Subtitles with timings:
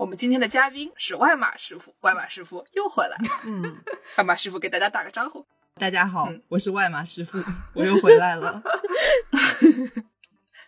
[0.00, 3.24] 我们今天的嘉宾是外马师傅，外马师傅又回来了。
[3.44, 3.76] 嗯，
[4.16, 5.44] 外马师傅给大家打个招呼。
[5.74, 7.38] 大家好，我是外马师傅，
[7.76, 8.62] 我又回来了。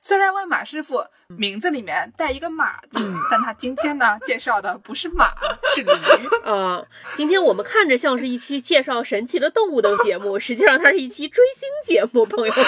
[0.05, 5.28] 虽然外马师傅名字里面带一个马字，但他今天呢介绍的不是马，
[5.73, 5.91] 是驴。
[6.42, 6.84] 呃，
[7.15, 12.65] 今天我们看着像是一期介绍神奇的动物的节目，实际上它是一期追星节目，朋友们。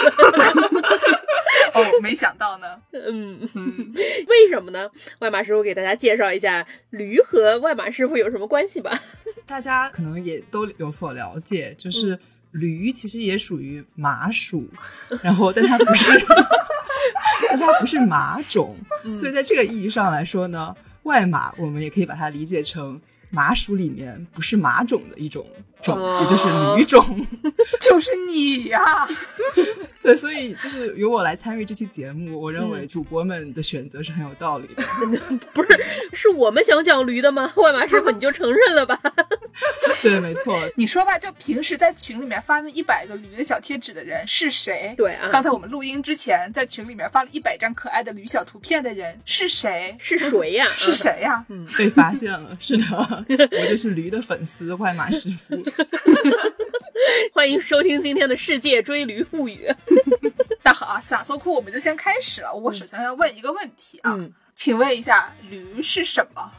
[1.75, 2.81] 哦，没想到呢。
[2.93, 3.41] 嗯，
[4.29, 4.89] 为什么呢？
[5.19, 9.03] 外马师傅给大家介绍一下驴和外马师傅有什么关系吧。
[9.45, 12.17] 大家可能也都有所了解，就是
[12.55, 14.69] 驴其实也属于马属，
[15.23, 16.13] 然后但它不是。
[17.49, 18.77] 但它不是马种，
[19.15, 25.47] 所以在这个意义上来说呢，外马我们也可以把它理解成马属里面不是马种的一种
[25.81, 27.05] 种，也就是驴种，
[27.81, 28.81] 就是你呀。
[30.03, 34.83] 对，所以就是由我来参与这期节目，我认为主播们的选择是很有道理的。
[35.55, 35.69] 不是，
[36.13, 37.51] 是我们想讲驴的吗？
[37.57, 39.01] 外马师傅，你就承认了吧。
[40.03, 40.61] 对，没错。
[40.77, 44.93] 你说吧，就平时在群里面发那一百个驴的小贴纸的人是谁？
[44.95, 45.31] 对啊。
[45.33, 49.97] 刚才我们录音之前，在群里面发了一百张可爱的驴小图片的人是谁？
[49.99, 50.69] 是谁呀？
[50.77, 51.43] 是谁呀？
[51.49, 52.55] 嗯，被发现了。
[52.61, 55.57] 是的，我就是驴的粉丝，外马师傅。
[57.33, 59.61] 欢迎收听今天的世界追驴物语。
[60.63, 62.53] 那好啊，撒搜库，我们就先开始了。
[62.53, 64.19] 我首先要问一个问题啊，
[64.55, 66.51] 请问一下，驴是什么？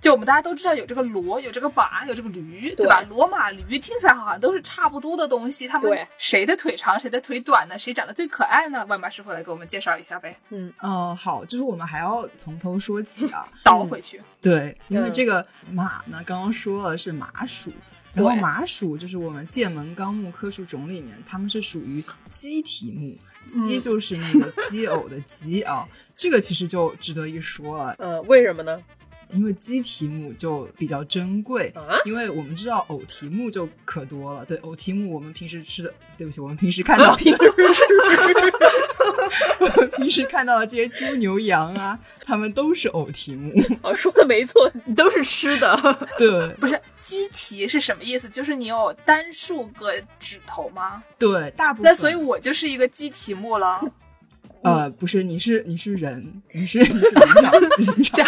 [0.00, 3.02] 就我们大家都知道有这个骡，有这个马，有这个驴，对吧？
[3.10, 7.76] 骡马驴听起来好像都是差不多的东西，他们谁的腿长，谁的腿短呢？
[7.76, 8.86] 谁长得最可爱呢？
[8.86, 10.38] 万马师傅来给我们介绍一下呗。
[10.50, 14.22] 嗯，哦，好，就是我们还要从头说起啊， 倒回去。
[14.40, 17.72] 对，因为这个马呢，刚刚说了是马属，
[18.18, 23.16] 然后麻薯就是我们剑门纲目科属种里面，它们是属于鸡蹄目，
[23.48, 27.94] 鸡就是那个鸡 偶的鸡啊，这个其实就值得一说了。
[27.98, 28.80] 呃，为什么呢？
[29.30, 31.72] 因为鸡题目就比较珍贵，
[32.04, 34.44] 因为我们知道偶题目就可多了。
[34.44, 37.16] 对，偶题目我们平时吃的，对不起，我们平时看到，
[39.60, 43.52] 我们平时看到的这些猪牛羊啊，它们都是偶题目。
[43.82, 45.76] 哦，说的没错，都是吃的。
[46.16, 48.28] 对，不是鸡蹄是什么意思？
[48.28, 51.02] 就是你有单数个指头吗？
[51.18, 51.90] 对，大部分。
[51.92, 53.80] 那所以我就是一个鸡题目了。
[54.64, 58.26] 呃，不是，你是你是人，你是你是人 长人长。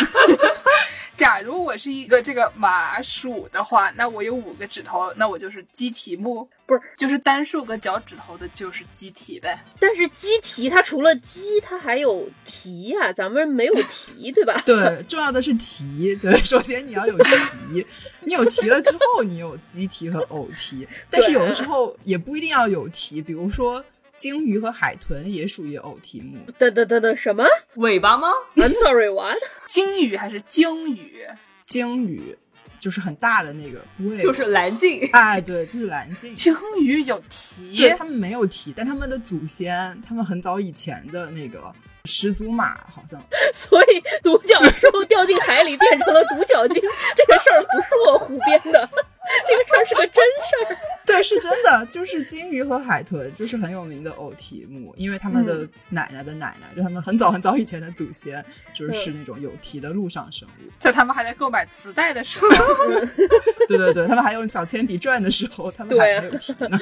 [1.21, 9.63] 假如我是一个这个麻薯的话，那我有五个指头，那我就是鸡蹄目，不是就是单数个脚趾头的，就是鸡蹄呗。
[9.79, 14.59] 但是鸡蹄它除了鸡，它还有蹄呀，咱们没有蹄，对吧？
[14.65, 16.17] 对，重要的是蹄。
[16.17, 17.87] 对，首先你要有蹄，
[18.21, 20.89] 你有蹄了之后，你有鸡蹄和偶蹄。
[21.11, 23.85] 但是有的时候也不一定要有蹄，比如说。
[24.21, 26.39] 鲸鱼和海豚也属于偶蹄目。
[26.59, 27.43] 等等等等，什么
[27.77, 29.39] 尾巴吗？I'm sorry, what？
[29.67, 31.27] 鲸鱼还是鲸鱼？
[31.65, 32.37] 鲸鱼
[32.79, 33.81] 就是很大的那个，
[34.21, 35.09] 就是蓝鲸。
[35.15, 36.37] 哎，对，就是蓝鲸。
[36.37, 37.75] 鲸鱼有蹄？
[37.79, 43.19] 对，它们没有蹄，但它们的祖先，他们很早以前的那个始祖马好像。
[43.55, 46.83] 所以独角兽掉进海里变成了独角鲸，
[47.17, 48.91] 这个事儿不是我胡编的。
[49.49, 62.49] 这个事儿是个真事儿， 对，是真的，就是金鱼和海豚就是很有名的偶蹄目，因为他们的奶奶的奶奶，就他们很早很早以前的祖先，就是那种有蹄的陆上生物，在他们还在购买磁带的时候，
[63.69, 66.79] 对对对，他们还用小铅笔转的时候，他们还没有蹄呢。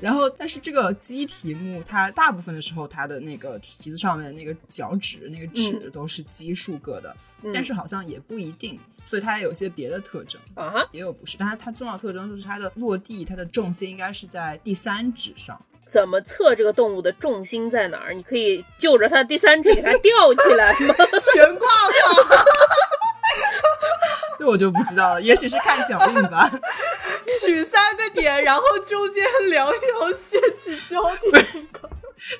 [0.00, 7.14] 然后，但是这个鸡蹄目，它大部分的时候，它的那个蹄子上面的那个脚趾、那个趾都是奇数个的，
[7.52, 8.78] 但是好像也不一定。
[9.06, 15.60] 所以它也有些别的特征啊，也有不是，但它它重要特征就是它的落地，它的重心应该是在第三指上。
[15.86, 18.14] 怎么测这个动物的重心在哪儿？
[18.14, 20.94] 你可以就着它的第三指给它吊起来吗？
[21.34, 22.44] 悬挂吗？
[24.38, 26.50] 这我就不知道了，也许是看脚印吧。
[27.40, 31.76] 取三个点，然后中间两条线去交点。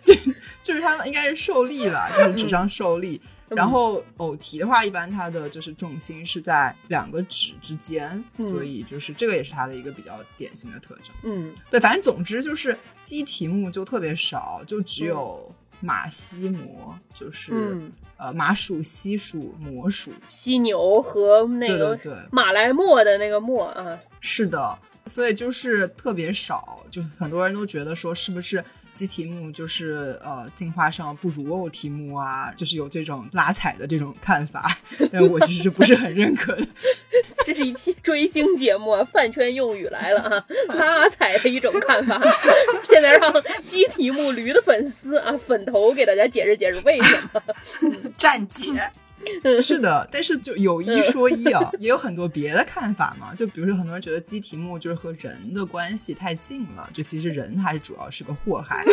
[0.02, 0.18] 对，
[0.62, 3.20] 就是它应该是受力了，就是指上受力。
[3.54, 11.14] 然后偶蹄的话，一般它的就是重心是在两个指之间，所以就是这个也是它的一个比较典型的特征。
[11.22, 17.80] 嗯，对，反正总之就是鸡蹄目就特别少，就只有马犀魔，就是
[18.16, 23.98] 呃马属、西属、魔属、犀牛和那个对马来貘的那个貘啊。
[24.20, 24.78] 是的。
[25.06, 28.64] 所以就是特别少，就很多人都觉得说是不是。
[28.94, 34.64] 鸡题目就是呃，进化上不如偶题目啊，就是有这种拉踩的这种看法，
[35.12, 36.66] 但我其实是不是很认可的。
[37.44, 42.20] 这是一期追星节目，饭圈用语来了啊，拉踩的一种看法。
[42.84, 43.32] 现在让
[43.66, 47.42] 鸡题目驴的粉丝啊，粉头给大家解释解释为什么
[48.16, 48.64] 站姐。
[49.60, 53.34] 是的，但是就有一说一啊，也有很多别的看法嘛。
[53.34, 58.84] 就比如说，很多人觉得鸡题目就是和人的关系太近了，就其实人还是主要是个祸害。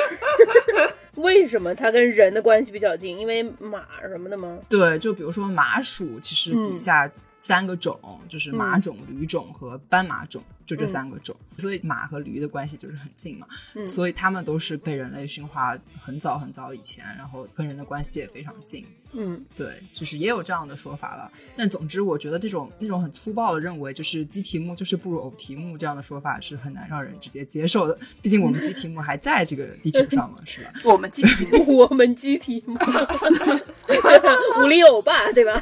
[1.16, 3.18] 为什么它跟人的关系比较近？
[3.18, 4.58] 因为马什么的吗？
[4.70, 7.12] 对，就比如说马属，其实底下
[7.42, 8.00] 三个种，
[8.30, 10.42] 就是马种、驴种和斑马种，
[10.72, 13.46] 就这三个种，所以马和驴的关系就是很近嘛。
[13.86, 18.86] 所以它们都是被人类驯化很早很早以前，然后跟人的关系也非常近。
[19.14, 21.30] 嗯，对，就是也有这样的说法了。
[21.58, 28.00] 但总之，我觉得这种那种很粗暴的认为，就是鸡题目就是不如偶题目这样的说法是很难让人直接接受的。
[28.22, 30.72] 毕竟我们鸡题目还在这个地球上嘛，是吧？
[30.86, 32.78] 我们鸡题目， 我们鸡题目，
[34.64, 35.62] 五里欧巴，对吧？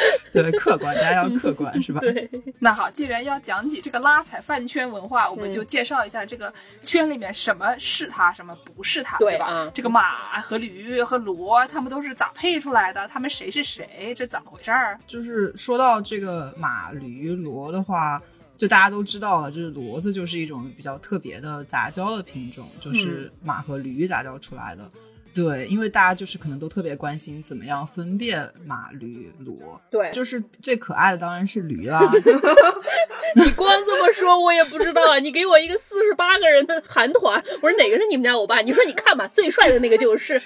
[0.32, 2.00] 对，客观，大家要客观，是吧？
[2.00, 2.30] 对。
[2.58, 6.52] 那好，既然要讲起这个拉踩饭圈文化，我们就介绍一下这个
[6.82, 9.70] 圈里面什么是它，什么不是它，对吧？
[9.74, 13.06] 这个马和驴和骡，他们都是咋配出来的？
[13.08, 14.14] 他们谁是谁？
[14.16, 14.98] 这怎么回事儿？
[15.06, 18.20] 就是说到这个马、驴、骡的话，
[18.56, 24.88] 就大家都知道了，就是骡子就是一种比较特别的杂交的品种，就是马和驴杂交出来的。
[25.34, 29.80] 对，因为大家就是可能都特别关心怎么样分辨马、驴、骡。
[29.90, 32.00] 对，就是 最可爱的当然是驴啦。
[33.36, 35.18] 你光这么说，我也不知道。
[35.20, 38.60] 你给我一个四十八个人的韩团，我说哪个是你们家欧巴？
[38.60, 40.34] 你说你看吧，最帅的那个就是。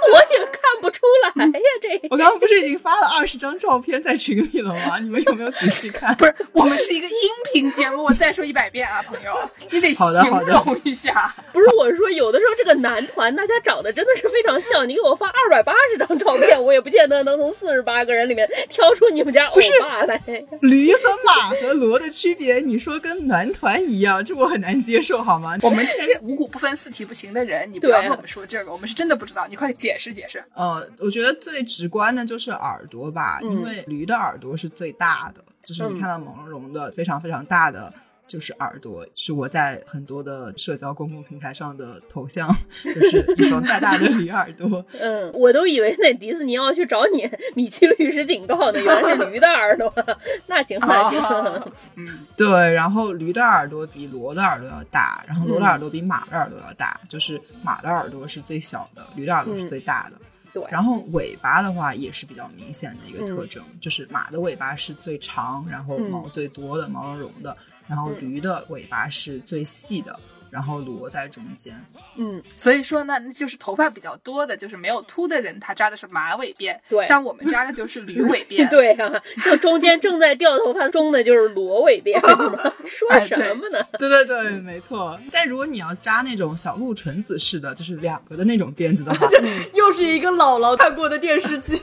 [0.00, 2.08] 我也看不出来呀，这。
[2.10, 4.98] 我刚刚不是已经发了二十张照片在群里了吗？
[4.98, 6.14] 你们有没有仔细看？
[6.16, 7.14] 不是，我们是一个音
[7.52, 9.34] 频节目，我再说一百遍啊，朋友，
[9.70, 10.06] 你得形
[10.46, 11.34] 容一下。
[11.52, 14.88] 不是，我是说有的时候这个男团大家长得真的是非常像。
[14.88, 20.20] 你给我发二百八十张照片，我也不见得能从四十八个人里面挑出你们家欧巴来。
[20.62, 22.08] 驴和马和骡的。
[22.10, 25.56] 区别，你说跟男团一样，这我很难接受，好吗？
[25.62, 30.42] 我们这些五谷不分、四体不勤的人，你不要跟我们说这个，我们是真的不知道，你快解释解释。
[30.54, 37.92] 呃，我觉得最直观的就是耳朵吧，因为驴的耳朵是最大的，就是你看到毛茸茸的、非常非常大的。
[38.28, 42.48] 就是耳朵，就是我在很多的社交公共平台上的头像，
[42.84, 44.84] 就是一双大大的驴耳朵。
[45.00, 49.92] 嗯，我都以为那迪士尼要去找你，米奇律师警告呢，原来是驴的耳朵。
[50.46, 51.72] 那行那行。
[51.96, 60.16] 嗯，对，然后驴的耳朵比骡的耳朵要大，然后骡的耳朵比马的耳朵要大，就是马的耳朵是最小的，驴的耳朵是最大的。
[60.52, 67.56] 对，然后尾巴的话也是比较明显的一个特征，就是马的尾巴是最长，然后毛最多的，毛茸茸的。
[67.88, 70.18] 然后驴的尾巴是最细的，
[70.50, 71.74] 然后骡在中间。
[72.16, 76.78] 嗯，所以说呢，那就是头发比较多的，就是没有秃的人，他扎的是马尾辫。
[76.88, 78.68] 对，像我们扎的就是驴尾辫。
[78.70, 82.20] 对啊，像中间正在掉头发中的就是骡尾辫。
[82.84, 83.78] 说什么呢？
[83.98, 85.18] 对对对，没错。
[85.30, 89.28] 但如果你要扎那种小鹿纯子式的，就是两个的那种辫子的话，
[89.74, 91.76] 又是一个姥姥看过的电视剧，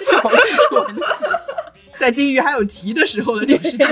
[0.00, 1.02] 小鹿纯子。
[1.96, 3.84] 在金鱼还有蹄的时候的电视剧，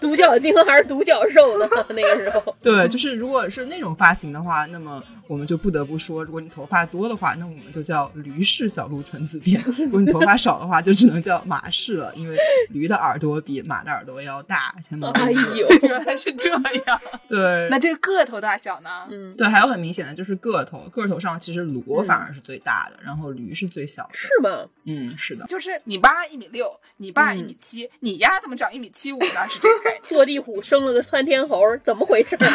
[0.00, 1.68] 独角鲸还是独角兽呢？
[1.90, 12.36] 那个时候，对，就是如果是那种发型的话，那么我们就不得不说，如果你头发多的话，那我们就叫驴式小鹿纯子辫； 如果你头发少的话，就只能叫马式了，因为
[12.70, 14.74] 驴的耳朵比马的耳朵要大。
[15.14, 17.00] 哎呦， 原来是这样。
[17.28, 19.06] 对，那这个个头大小呢？
[19.10, 24.10] 嗯，对，还有很明显的就是个头，个头上其实骡反而是最大的，然后驴是最小的。
[24.12, 24.66] 是吗？
[24.84, 25.44] 嗯，是的。
[25.46, 26.68] 就是你爸一米六。
[27.00, 29.48] 你爸一米七，你丫怎么长一米七五呢？
[29.48, 29.68] 是这。
[30.06, 32.38] 坐地虎生了个窜天猴，怎么回事？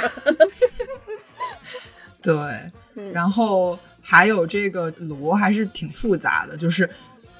[2.21, 2.33] 对，
[3.11, 6.89] 然后还有这个骡还是挺复杂的，就是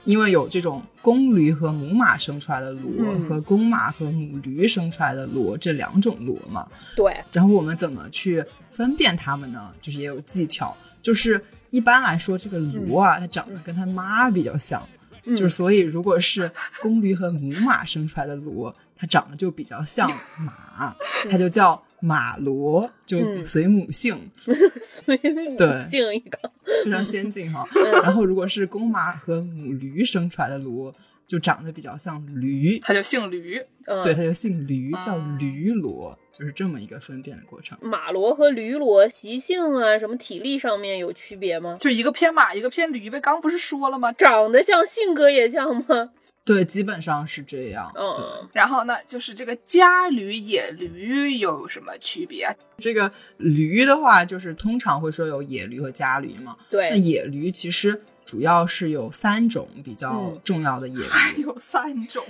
[0.03, 6.67] 因为有这种公驴和母马生出来的骡，和公马和母驴生出来的骡这两种骡嘛。
[6.95, 7.15] 对。
[7.31, 9.71] 然后我们怎么去分辨它们呢？
[9.81, 14.85] 就是也有技巧，就是一般来说，这个骡啊，它长得跟它妈比较像。
[15.27, 18.73] 就是，所以如果是公驴和母马生出来的骡，
[19.03, 20.95] 它长得就比较像马，
[21.29, 24.31] 它就叫马骡，就随母姓，
[24.79, 25.57] 随母
[25.89, 26.39] 姓一个，
[26.85, 27.67] 非常先进哈。
[28.01, 30.93] 然后如果是公马和母驴生出来的骡。
[31.25, 33.59] 就长得比较像驴，它就姓驴，
[34.03, 37.77] 对，它就姓驴，叫驴骡，就是这么一个分辨的过程。
[37.81, 41.77] 马骡和驴骡习性啊，什么体力上面有区别吗？
[41.79, 43.21] 就一个偏马，一个偏驴呗。
[43.21, 44.11] 刚不是说了吗？
[44.11, 46.11] 长得像，性格也像吗？
[46.45, 47.89] 对，基本上是这样。
[47.95, 52.53] 嗯，然后呢，就是这个家驴、野驴有什么区别啊？
[52.77, 56.57] 这个驴的话，就是通常会说有野驴和家驴嘛。
[56.69, 62.21] 对，那野驴其实主要是有三种比较重要的野驴， 还有三种。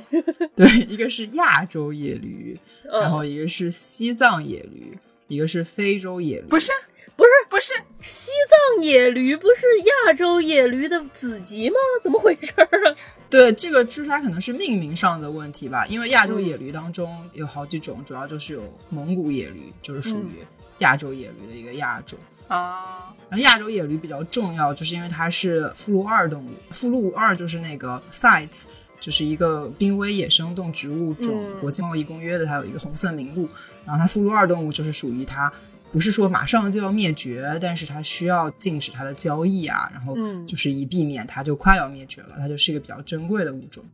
[0.56, 2.56] 对，一个是亚洲野驴，
[2.92, 4.96] 嗯然后一个是西藏野驴，
[5.28, 6.46] 一个是非洲野驴。
[6.48, 6.72] 不是，
[7.16, 8.30] 不是不是，西
[8.76, 9.66] 藏野驴不是
[10.08, 11.76] 亚洲野驴的子集吗？
[12.04, 12.96] 怎么回事儿啊？
[13.34, 20.46] 对，这个就是它可能是命名上的问题吧，因为亚洲野驴当中有好几种，主要就是有蒙古野驴，就是属于
[20.78, 22.20] 亚洲野驴的一个亚种。
[22.48, 28.68] 啊，然后亚洲野驴比较重要，就是因为它是附录二动物，附录二就是那个 sites，
[29.00, 33.50] 就是一个濒危野生动植物种嗯国际贸易公约的，它有一个红色名录。
[33.84, 35.52] 然后它附录二动物就是属于它
[35.94, 43.86] 不是说马上就要灭绝，但是它需要禁止它的交易啊，然后嗯就是以避免它就快要灭绝了，它就是一个比较珍贵的物种。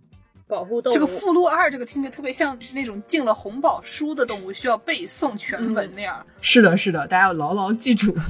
[0.47, 0.93] 保护动物。
[0.93, 6.25] 这个附录二，这个听着特别像那种进了红宝书的动物需要背诵全文那样。
[6.41, 8.15] 是的，是的，大家要牢牢记住。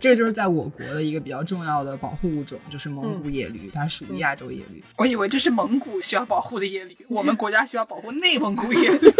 [0.00, 4.82] 这就是在我国的一个比较重要的保护物种，就是蒙古野驴，它属于亚洲野驴。
[4.96, 8.98] 我以为这是蒙古需要保护的野驴，我们 国家需要保护内蒙古野驴。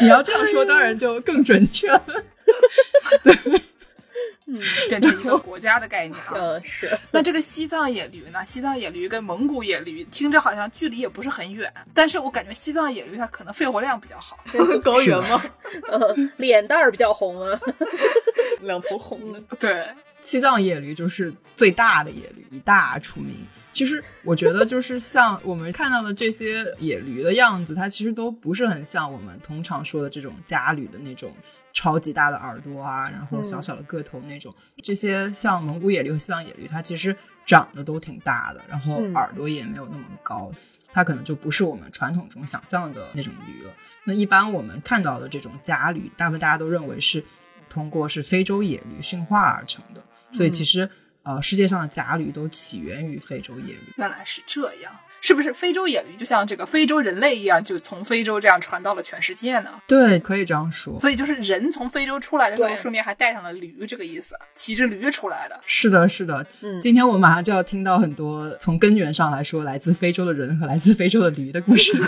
[0.00, 2.04] 你要这样说，当然就更准确了。
[3.22, 3.34] 对
[4.88, 6.32] 变成一个国家的概念啊。
[6.36, 8.44] 嗯，是 那这个西藏野驴呢？
[8.44, 14.38] 西藏野驴跟蒙古野驴听着好像距离也不是很远，但是我感觉西藏野驴它可能肺活量比较好。
[14.82, 15.42] 高原吗？
[15.90, 17.60] 嗯，脸蛋儿比较红啊。
[18.60, 19.40] 两头红的。
[19.58, 19.86] 对，
[20.20, 23.34] 西藏野驴就是最大的野驴，以大出名。
[23.72, 31.32] 其实我觉得，就是像我们看到的这些野驴的样子，它其实都不是很像我们通常说的这种家驴的那种
[31.72, 34.54] 超级大的耳朵啊，然后小小的个头那种。
[34.82, 40.52] 这些像蒙古野驴和西藏野驴，它其实长得都挺大的，然后嗯耳朵也没有那么高。
[40.94, 43.72] 它可能就不是我们传统中想象的那种驴了。
[44.04, 47.24] 那一般我们看到的这种家驴，大部分大家都认为是
[47.70, 50.90] 通过是非洲野驴驯化而成的，所以其实、
[51.22, 53.92] 呃世界上的家驴都起源于非洲野驴。
[53.96, 54.92] 原来是这样。
[55.22, 59.70] 是不是非洲野驴就像这个非洲人类一样，就从非洲这样传到了全世界呢？
[59.86, 61.00] 对，可以这样说。
[61.00, 65.58] 所以就是人从非洲出来的时候，顺便还带上了驴这个意思，骑着驴出来的。
[65.64, 66.44] 是的，是的。
[66.62, 71.92] 嗯今天我们马上就要听到很多从根源上来说来自非洲的人和来自非洲的驴的故事。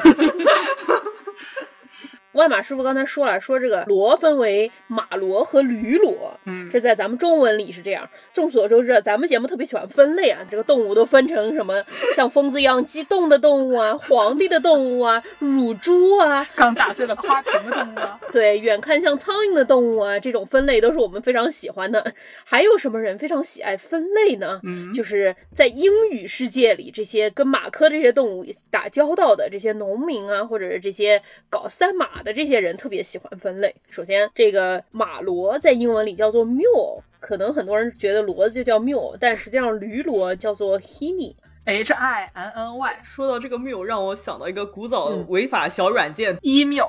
[2.34, 6.14] 万马师傅刚才说了，说这个骡分为马骡和驴骡，
[6.44, 8.08] 嗯这在咱们中文里是这样。
[8.32, 11.82] 众所周知，咱们节目特别喜欢分类啊，这个动物都分成什么，
[12.16, 22.12] 像疯子一样激动的动物啊，皇帝的动物啊，乳猪啊，刚打碎了花瓶的动物啊，对，远看像苍蝇的动物啊，这种分类都是我们非常喜欢的。
[22.44, 24.60] 还有什么人非常喜爱分类呢？
[24.64, 33.72] 嗯就是在英语世界里，这些跟马科这些动物打交道的这些农民啊，或者是这些搞三马的这些人，特别喜欢分类。
[33.90, 41.34] 首先，这个马骡在英文里叫做 mule，可能很多人觉得骡子就叫 mule，但实际上驴骡叫做 hinny。
[41.66, 45.24] H I N N Y 说到这个谬，让我想到一个古早嗯。
[45.28, 46.84] 违法小软件，email，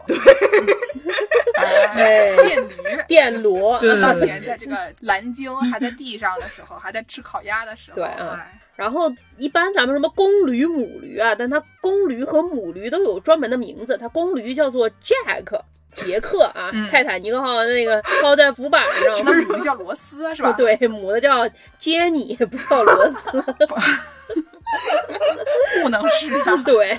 [1.55, 2.35] 哎。
[2.35, 3.03] 哎，电驴。
[3.07, 13.97] 电骡，对当年在这个蓝鲸还在地上的时候，还在吃烤鸭的时候，对啊哎然后一般咱们什么公驴、母驴啊，但它公驴和母驴都有专门的名字。
[13.97, 15.61] 它公驴叫做 Jack，
[15.93, 19.25] 杰克啊，嗯泰坦尼克号的那个靠在浮板上。
[19.25, 21.47] 那驴叫罗斯是吧？， 对，母的叫
[21.79, 23.43] 杰尼，不叫罗斯。
[25.81, 26.55] 不能吃啊。
[26.65, 26.97] 对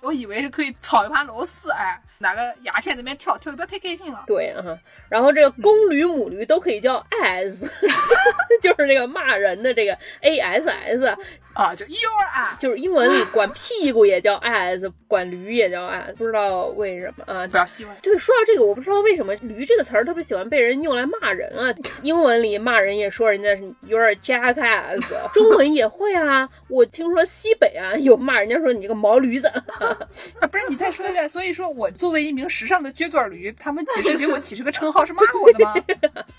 [0.00, 4.24] 我以为是可以炒一盘螺丝，哎，拿个牙签那边跳跳的不要太开心了。
[4.26, 7.60] 对啊，然后这个公驴、母驴都可以叫 as，
[8.62, 11.16] 就是这个骂人的这个 a s s，
[11.54, 11.96] 啊，就 your
[12.34, 17.46] ass，就是英文里管屁股也叫 ass， 管驴也叫 ass，不知道为什么啊。
[17.46, 17.94] 不要喜欢。
[18.02, 21.74] 对，说到这个，我不知道为什么“驴”这个词儿特别喜欢被人用来骂人啊。
[22.02, 25.00] 英文里骂人也说人家是 “you're a jackass”，
[25.34, 26.48] 中文也会啊。
[26.68, 29.46] 我听说西北啊有骂人家说你这个毛驴子，
[29.80, 31.28] 啊，不是你再说一遍。
[31.28, 35.74] 所以说我作为一名时尚的撅嘴驴，他们其实给我起这个称号是骂我的吗？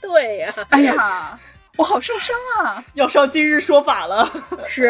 [0.01, 1.39] 对呀、哎呀，
[1.77, 2.83] 我好受伤啊！
[2.93, 4.31] 要上今日说法了。
[4.67, 4.89] 是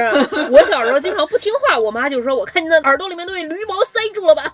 [0.51, 4.51] 我小时候经常不听话，我妈就说：“我看你的耳朵里面都被驴毛塞住了吧。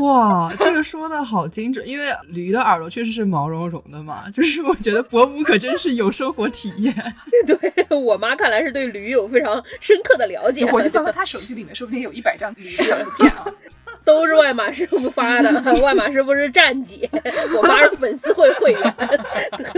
[0.00, 6.94] 哇，这个说的好精准，因为驴的耳朵确实是毛茸茸的嘛，就是我觉得伯母可真是有生活体验。
[7.46, 13.44] ”对我妈看来是对驴有非常深刻的了解，我就翻翻她手机里面，说不定有一百张驴的小图片啊。
[14.10, 15.50] 都是外马师傅发的，
[15.82, 17.08] 外马师傅是站姐，
[17.56, 18.94] 我妈是粉丝会会员，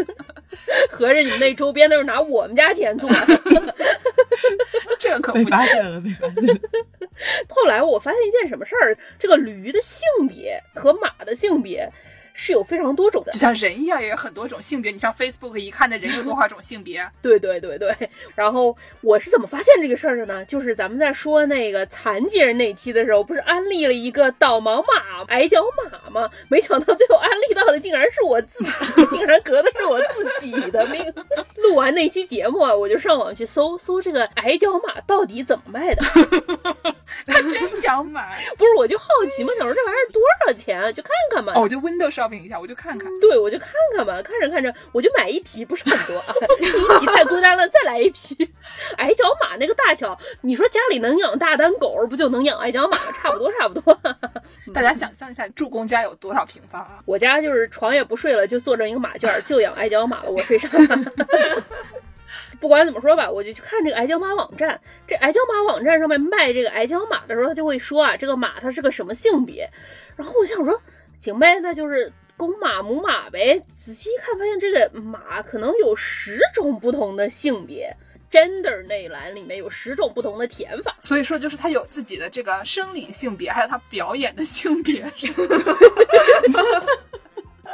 [0.91, 3.17] 合着你们那周边都是拿我们家钱做的。
[4.99, 6.55] 这这可被不发现了，被发现了。
[7.49, 11.89] 后来我发现一件什么事儿，这个驴的性别和马的性别
[12.35, 13.39] 是有非常多种的就。
[13.39, 14.91] 像人一样，也有很多种性别。
[14.93, 17.07] 你上 Facebook 一看，那人有多少种性别？
[17.23, 17.95] 对对对对，
[18.35, 20.45] 然后我是怎么发现这个事儿的呢？
[20.47, 26.31] 就是咱们在说那个残疾人那期的时候，不是安利了一个导盲马、矮脚马吗？
[26.49, 31.03] 没想到最后安利到的竟然是我自己， 竟然隔的是我自己的命。
[31.57, 36.03] 录完那期节目啊，我就上网去搜搜这个矮脚马到底怎么卖的。
[37.27, 41.53] 他真想买不是，我就好奇嘛，想说这玩意儿多少钱，就看看嘛。
[41.55, 43.11] 哦，我就 window shopping 一下，我就看看。
[43.21, 48.49] 对，我就看看吧，看着看着我就买一匹，不是很多啊，这一匹太孤单了，再来一匹。
[48.99, 52.97] 矮脚马那个大小，你说家里能养大单狗，不就能养矮脚马？
[53.21, 53.99] 差不多，差不多。
[54.73, 56.99] 大家想象一下，助攻家有多少平方啊？
[57.07, 60.69] 我家就是床也不睡了，就做成一个马圈，就养矮脚马了，我睡啥？
[62.61, 64.81] 不管怎么说吧，我就去看这个矮脚马网站。
[65.07, 69.69] 这矮脚马网站上面卖这个矮脚马的时候，他就会说啊，这个马它是个什么性别。
[70.17, 70.81] 然后我想说，
[71.23, 73.63] 行呗，那就是公马、母马呗。
[73.77, 77.97] 仔细一看，发现这个马可能有十种不同的性别
[78.29, 80.97] ，gender 那一栏里面有十种不同的填法。
[81.01, 85.05] 所以说，就是它有自己的这个生理性别，还有它表演的性别。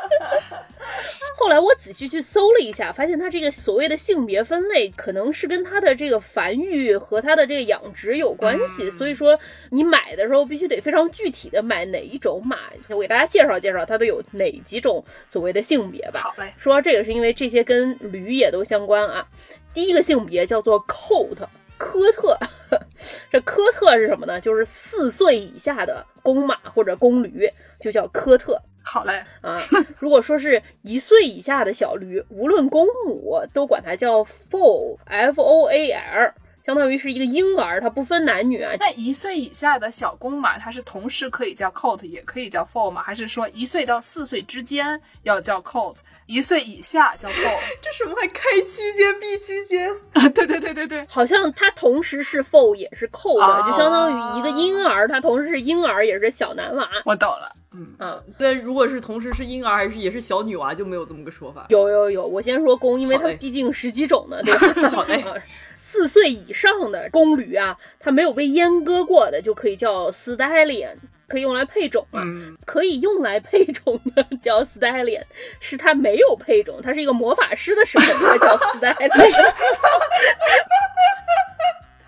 [1.36, 8.90] 后来我仔细去搜了一下，发现它这个所谓的性别分类，可能是跟它的这个繁育和它的这个养殖有关系。
[8.90, 9.38] 所以说，
[9.70, 12.58] 你买的时候必须得非常具体的买哪一种马。
[12.88, 16.20] 我给大家介绍介绍它都有哪几种所谓的性别吧。
[16.20, 19.26] 好嘞，说到这个是因为这些跟驴也都相关啊。
[19.72, 21.36] 第一个性别叫做 coat
[21.76, 22.36] 科特，
[23.30, 24.40] 这科特是什么呢？
[24.40, 27.48] 就是四岁以下的公马或者公驴
[27.78, 28.60] 就叫科特。
[28.90, 29.60] 好嘞，啊，
[29.98, 38.72] 如果说是一岁以下的小驴，无论公母，都管它叫 foal，f o a l，相当于是一个婴儿，它不分男女啊。
[38.80, 43.02] 那一岁以下的小公马，它是同时可以叫 colt，也可以叫 foal 吗？
[43.02, 45.96] 还是说一岁到四岁之间要叫 colt，
[46.28, 47.58] 一岁以下叫 foal？
[47.80, 49.90] 这什么还开区间闭区间？
[50.12, 56.88] 啊，对对对对对，好像它同时是 foal 也是 colt，、哦就相当于一个婴儿，它同时是婴儿也是小男娃。
[57.06, 57.50] 我懂了。
[57.72, 61.64] 嗯，嗯，但如果是同时是婴儿还是也是小女娃，就没有这么个说法。
[61.70, 64.88] 有有有，我先说公，因为它毕竟十几种呢，对吧？
[64.92, 65.34] 好嘞 啊
[65.74, 70.96] 四岁以上的公驴啊，它没有被阉割过的就可以叫 stallion，
[71.28, 72.22] 可以用来配种啊。
[72.24, 75.22] 嗯，可以用来配种的 叫 stallion，
[75.60, 79.52] 是他没有配种，他是一个魔法师的时候他叫 stallion。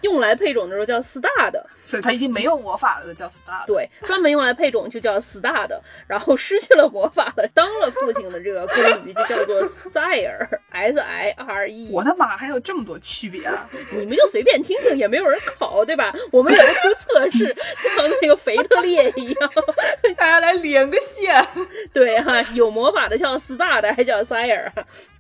[0.03, 1.51] 用来配种的时候叫 star
[1.87, 3.67] 所以它已经没有魔法了，叫 star。
[3.67, 11.91] 对，专门用来配种就叫 star 的然后失去了魔法了，当了父亲的这个公鱼就叫做 sire，s i r e。
[11.93, 13.69] 我的妈，还有这么多区别啊！
[13.93, 16.15] 你们就随便听听，也没有人考，对吧？
[16.31, 19.51] 我们也不出测试，像那个腓特烈一样。
[20.17, 21.45] 大家来连个线。
[21.93, 24.71] 对哈、有魔法的叫 star 的，还叫 sire。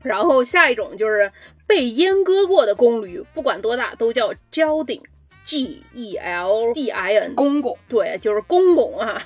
[0.02, 1.30] 然后下一种就是
[1.70, 7.36] 被阉割过的公驴，不管多大都叫 gelding，G E L D I N。
[7.36, 9.22] 公公，对，就是公公啊。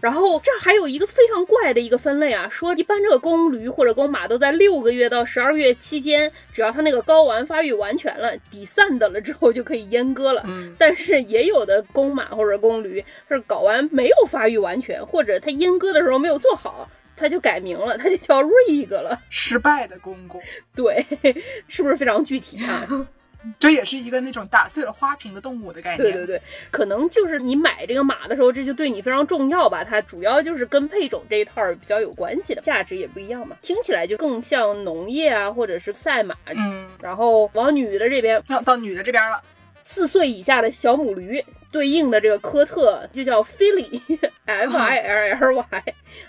[0.00, 10.44] 然后这还有一个非常怪的一个分类啊，说一般这个公驴或者公马都在六个月到十二月期间，只要它那个睾丸发育完全了，底散的了之后就可以阉割了。
[10.46, 16.88] 嗯， 但是也有的公马或者公驴，它是睾丸没有发育完全，或者它阉割的时候没有做好，
[17.20, 19.20] 它就改名了，它就叫瑞格了。
[19.28, 20.40] 失败的公公，
[20.74, 21.04] 对，
[21.68, 22.86] 是不是非常具体啊？
[23.58, 26.02] 这也是一个那种打碎了花瓶的动物的概念。
[26.02, 29.82] 对对对，可能就是你买这个马的时候，这就对你非常重要吧。
[29.82, 33.56] 它主要就是跟配种这一套儿比较有关系的，价值也不一样嘛。
[33.62, 36.36] 听起来就更像农业啊，或者是赛马。
[36.48, 39.42] 嗯，然后往女的这边，到到女的这边了，
[39.78, 44.18] 四岁以下的小母驴对应的这个科特就叫 filly，f
[44.76, 45.64] i l l y，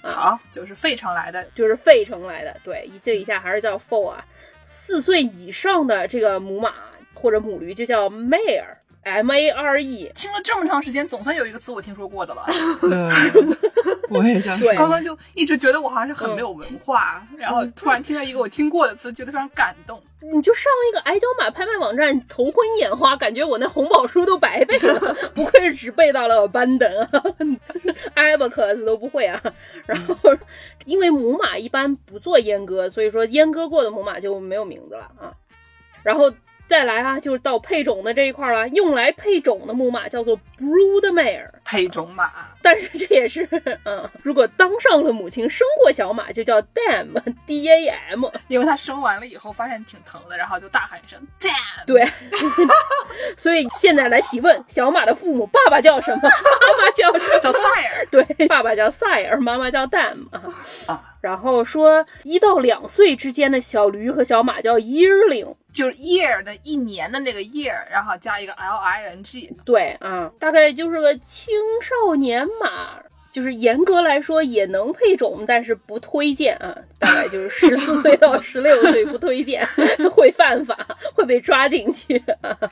[0.02, 1.44] 啊，好，就是费城来的。
[1.56, 2.56] 就是费城来的。
[2.64, 4.26] 对，一岁以下还是叫 foal 啊。
[4.62, 6.74] 四岁以上的这个母马
[7.14, 8.10] 或者母驴就叫
[9.04, 10.12] mare，m a r e。
[10.16, 12.46] 听了这么长时间，总算有一个词我听说过的了。
[12.84, 13.10] 嗯，
[14.10, 20.02] 我也想说，刚刚就一直觉得我好像是很没有文化，然后突然听到一个我听过的词，觉得非常感动。
[20.24, 27.08] 你就上一个矮脚马拍卖网站，头昏眼花，感觉我那红宝书都白背了， 不愧是只背到了班登啊
[28.16, 29.42] ，abacus 都不会啊。
[29.88, 30.16] 然后，
[30.86, 35.32] 因为母马一般不做阉割，所以说阉割过的母马就没有名字了啊。
[36.04, 36.32] 然后
[36.72, 41.46] 再来啊，就是到配种的这一块了，用来配种的母马叫做 broodmare。
[41.66, 42.32] 配种马，
[42.62, 43.48] 但是这也是，
[43.86, 51.86] 嗯，如果当上了母亲，生过小马，就叫 dam，d a m，因为他生完了以后发现挺疼的，然后就大喊一声 dam。
[51.86, 52.08] 对，
[53.38, 56.22] 所以现在来提问：小马的父母，爸爸叫什么？
[56.24, 57.60] 妈妈叫 叫赛
[57.94, 58.06] 尔。
[58.12, 60.28] 对，爸爸叫赛尔，妈妈叫 dam
[60.88, 61.08] 啊。
[61.22, 69.48] 然后说，一到两岁之间的小驴和小马叫 yearling，就是 year 的一年的那个 year，然后加一个 l i n g。
[69.64, 73.00] 对啊，大概就是个青少年马，
[73.32, 76.76] 就是严格来说也能配种，但是不推荐啊。
[77.00, 79.66] 大概就是十四岁到十六岁不推荐，
[80.12, 80.78] 会犯法，
[81.16, 82.22] 会被抓进去。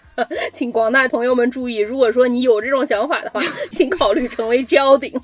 [0.54, 5.14] 请广大朋友们注意，如果说你有这种想法的话，请考虑成为 gelding。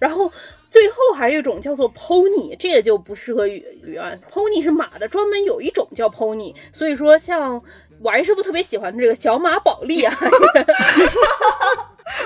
[0.00, 0.30] 然后
[0.68, 4.10] 最后还有一种叫做 pony，这个就不适合鱼鱼啊。
[4.30, 6.52] pony 是马的，专门有一种叫 pony。
[6.72, 7.62] 所以说，像
[8.02, 10.14] 王师傅特别喜欢的这个小马宝莉啊，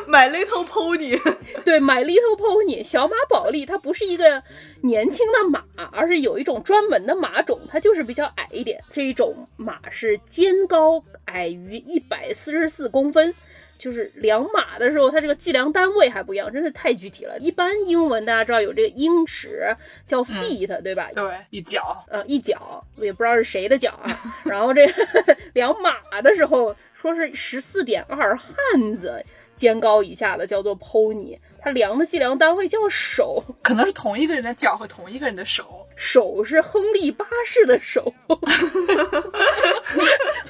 [0.08, 1.20] My Little Pony，
[1.64, 4.42] 对，My Little Pony，小马宝莉，它不是一个
[4.82, 5.62] 年轻的马，
[5.92, 8.82] 而是有一种专门的马种，它就是比较矮一点。
[8.90, 13.34] 这一种马是肩高矮于一百四十四公分。
[13.78, 17.38] 就是量码的时候，它这个计量单位还不一样，真是太具体了。
[17.38, 19.74] 一般英文大家知道有这个英尺
[20.06, 21.10] 叫 feet，对吧？
[21.14, 24.18] 对，一脚，呃，一脚，也不知道是谁的脚啊。
[24.44, 31.36] 然后这个量码的时候说是十四点二汉子肩高以下的叫做 pony。
[31.66, 35.84] 它量的计量单位叫手， 可能是同一个人的脚和同一个人的手。
[35.96, 38.14] 手是亨利八世的手。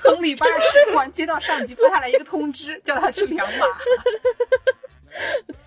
[0.02, 3.66] 亨利八世突然接到上级发下来一个通知，叫他去量马。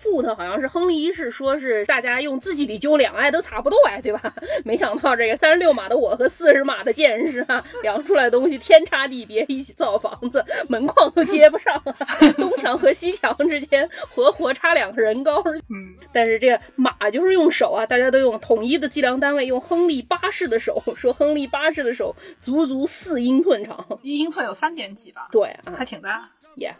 [0.02, 4.34] Foot 好像是亨利一世说是大家用自己的酒量哎都差不多哎，对吧？
[4.64, 11.82] 没想到这个三十六码的我和四十码的剑士啊， 量出来的东西天差地别，一起造房子门框都接不上，
[12.36, 15.42] 东墙和西墙之间活活差两个人高。
[15.68, 25.28] 嗯，但是这马就是用手啊，大家都用统一的计量单位，用亨利八世的手，说亨利八世的手足足四英寸长，一英寸有三点几吧？
[25.32, 26.28] 对啊，还挺大。
[26.56, 26.74] Yeah，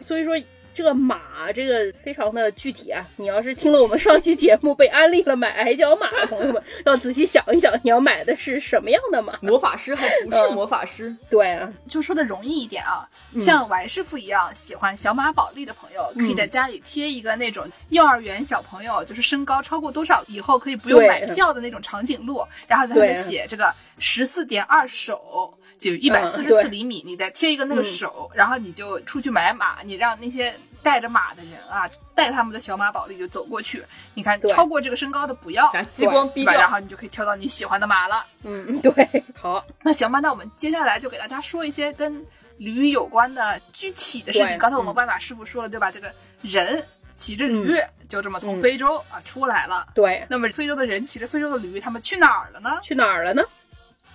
[0.00, 0.36] 所以说。
[0.76, 3.02] 这个马，这个非常的具体啊！
[3.16, 9.32] 你要是听了我们上期节目被安利了买矮脚马的朋友们，要仔细想一想，你要买的是什么样的马？
[9.40, 11.16] 魔法师还不是魔法师？
[11.30, 13.08] 对啊，就说的容易一点啊，
[13.40, 30.54] 像王师傅一样喜欢小马宝莉的朋友，可以在家里贴一个那种幼儿园小朋友就是身高超过多少以后可以不用买票的那种长颈鹿，然后在上面写这个十四点二手，就一百四十四厘米，你再贴一个那个手，然后你就出去买马，你让那些。
[30.82, 31.84] 带着马的人啊，
[32.14, 33.82] 带他们的小马宝莉就走过去。
[34.14, 38.24] 你看，超过这个身高的不要，激光逼掉，然后你就可以挑到你喜欢的马了。
[38.44, 42.24] 嗯，对，好，那行吧，那我们接下来就给大家说一些跟
[42.58, 44.56] 驴有关的具体的事情。
[44.58, 45.90] 刚才我们斑马师傅说了，对吧？
[45.90, 46.80] 这个人
[47.16, 47.76] 骑着驴
[48.08, 49.88] 就这么从非洲啊出来了。
[49.92, 52.78] 对，那么非洲的人骑着非洲的驴，他们去哪儿了呢？
[52.80, 53.42] 去哪儿了呢？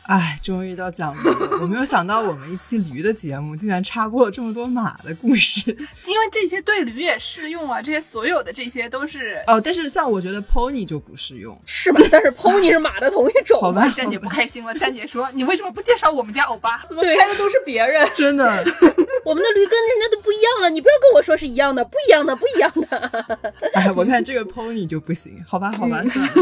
[0.03, 1.59] 哎，终于到讲驴了！
[1.61, 5.69] 我没有想到我们一期驴的节目竟然插播了这么多马的故事，
[6.05, 7.81] 因为这些对驴也适用啊。
[7.81, 12.01] 这些所有的这些都是哦，但是像我觉得 pony 就不适用，是吧？
[12.11, 13.59] 但是 pony 是马的同一种。
[13.61, 14.73] 好吧，站姐不开心了。
[14.73, 16.83] 站姐说：“你为什么不介绍我们家欧巴？
[16.89, 18.05] 怎么开的都是别人？
[18.15, 18.43] 真的，
[19.23, 20.69] 我们的驴跟人家都不一样了。
[20.69, 23.39] 你不要跟我说是一样的，不一样的，不一样的。
[23.73, 26.33] 哎，我看这个 pony 就不行，好吧，好吧，算了。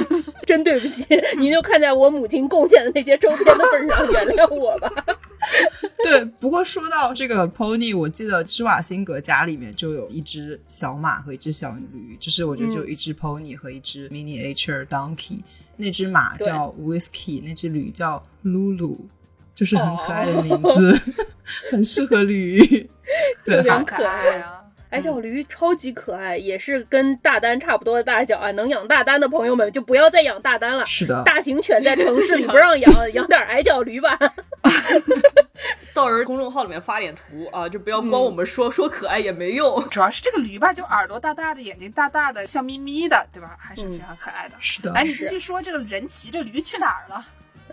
[0.47, 1.05] 真对不起，
[1.37, 4.47] 您就看在我母亲贡献的那些周边的份上，原谅。
[4.53, 4.91] 我吧，
[6.03, 6.23] 对。
[6.39, 15.39] 不过说到这个 pony，我记得施瓦辛格家里面就有一只小马和一只小驴，就是我觉得就一只 pony 和一只 miniature donkey。
[15.77, 18.97] 那只马叫 whiskey，那只驴叫 lulu，
[19.55, 20.99] 就是很可爱的名字，
[21.71, 22.89] 很适合驴，
[23.45, 24.58] 对，很可爱啊。
[24.89, 28.49] 哎，小驴超级可爱，也是跟大丹差不多的大小啊。
[28.51, 30.85] 能养大丹的朋友们就不要再养大丹了。
[30.85, 34.17] 是的，大型犬在城市里不让养， 养点矮脚驴吧。
[35.93, 39.87] 到人公众号里面发点图啊，就不要光我们说说可爱也没用。
[39.89, 43.55] 主要是这个驴吧，就耳朵大大的，眼睛大大的，笑眯眯的，对吧？
[43.59, 44.55] 还是非常可爱的。
[44.59, 44.91] 是的。
[44.91, 47.25] 来，你继续说，这个人骑着驴去哪儿了？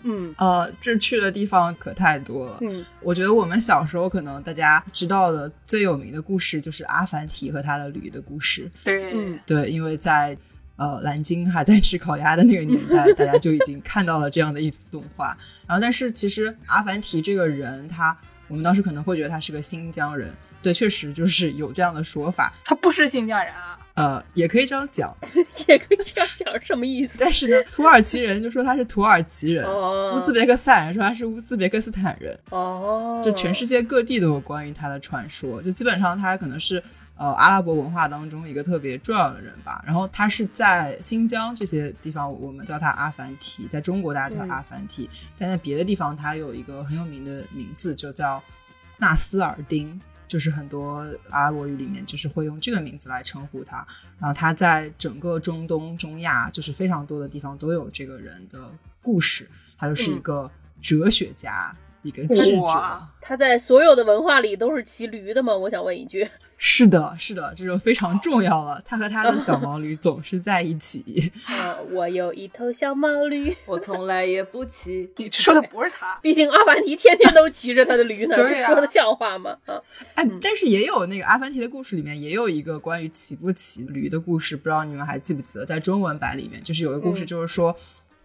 [0.06, 2.58] 嗯呃，这去的地方可太多了。
[2.62, 8.70] 嗯，我觉得我们小时候可能大家知道的最有名的故事就是阿凡提和他的驴的故事。
[8.84, 10.36] 对，嗯，对，因为在
[10.76, 15.36] 呃蓝鲸还在吃烤鸭的那个年代，大家就已经看到了这样的一幅动画。
[15.66, 18.16] 然后，但是其实阿凡提这个人，他
[18.48, 20.32] 我们当时可能会觉得他是个新疆人。
[20.62, 22.52] 对，确实就是有这样的说法。
[22.64, 23.75] 他不是新疆人啊。
[23.96, 25.16] 呃，也可以这样讲，
[25.68, 27.16] 也可以这样讲，什么意思？
[27.18, 36.82] 但是呢，土耳其人就说他是土耳其人，哦乌兹别克斯坦人说他是乌兹别克斯坦人，哦，就全世界各地都有关于他的传说，就基本上他可能是
[37.16, 39.82] 呃阿拉伯文化当中一个特别重要的人吧。
[39.86, 48.42] 然后他是在新疆这些地方，我们叫他阿凡提，在中国大家叫他阿凡提，但在别的地方他有一个很有名的名字，就叫
[48.98, 49.98] 纳斯尔丁。
[50.28, 53.86] 就是很多阿拉伯语里面就是会用这个名字来称呼他，
[54.18, 61.76] 然后他在整个中东、中亚就是非常多的地方都有这个人的故事，他就是一个哲学家。
[62.02, 65.52] 一个智者，他在所有的文化里都是骑驴的吗？
[65.56, 66.22] 我想问一句。
[66.58, 68.82] 是的，是的，这就非常重要了。
[68.84, 71.30] 他和他的小毛驴总是在一起。
[71.46, 75.10] 啊，我有一头小毛驴， 我从来也不骑。
[75.16, 79.56] 你说的不是他，毕竟阿凡提天天都骑着他的驴呢，这说的笑话吗？
[79.66, 79.80] 啊，
[80.14, 85.66] 哎，但是也有那个阿凡提的故事里面也有一个关于骑不骑驴的故事，不知道你们还记不记得？
[85.66, 87.76] 在中文版里面，就是有个故事，就是说。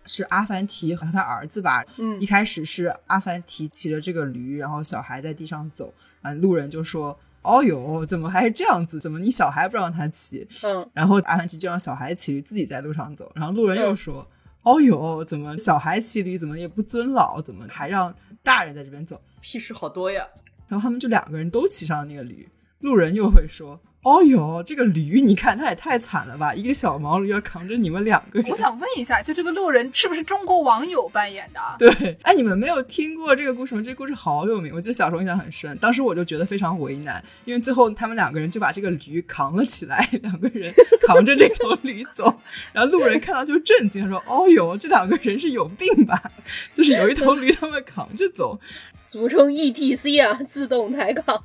[0.04, 1.86] 是阿凡提和他儿子吧？
[2.00, 9.00] 嗯一开始是阿凡提骑着这个驴，然后小孩在地上走，啊，路人就说：“哦哟，怎么还是这样子？
[9.00, 13.32] 怎么你小孩不让他骑？”嗯，然后阿凡提就让小孩骑驴，自己在路上走。
[13.36, 14.28] 然后路人又说
[14.64, 17.42] ：“哦哟，怎么小孩骑驴怎么也不尊老？
[17.42, 20.26] 怎么还让大人在这边走？”屁事好多呀！
[20.68, 22.48] 然后他们就两个人都骑上了那个驴，
[22.80, 23.80] 路人又会说。
[24.04, 26.56] 哦哟，这个驴，你看它也太惨了吧！
[26.56, 28.50] 一个小毛驴要扛着你们两个人。
[28.50, 31.60] 我想问一下，就这个路人是不是中国网友扮演的？
[31.78, 33.82] 对，哎，你们没有听过这个故事吗？
[33.84, 35.78] 这个故事好有名，我记得小时候印象很深。
[35.78, 40.74] 当时我就觉得非常为难，因为最后他们两个人就把这个驴扛了起来，两个人
[41.06, 42.42] 扛着这头驴走。
[42.74, 46.20] 然后路人看到就震惊，说：“哦哟，这两个人是有病吧？
[46.74, 48.60] 就是有一头驴他们扛着走，
[48.96, 51.44] 俗称 ETC 啊，自动抬杠。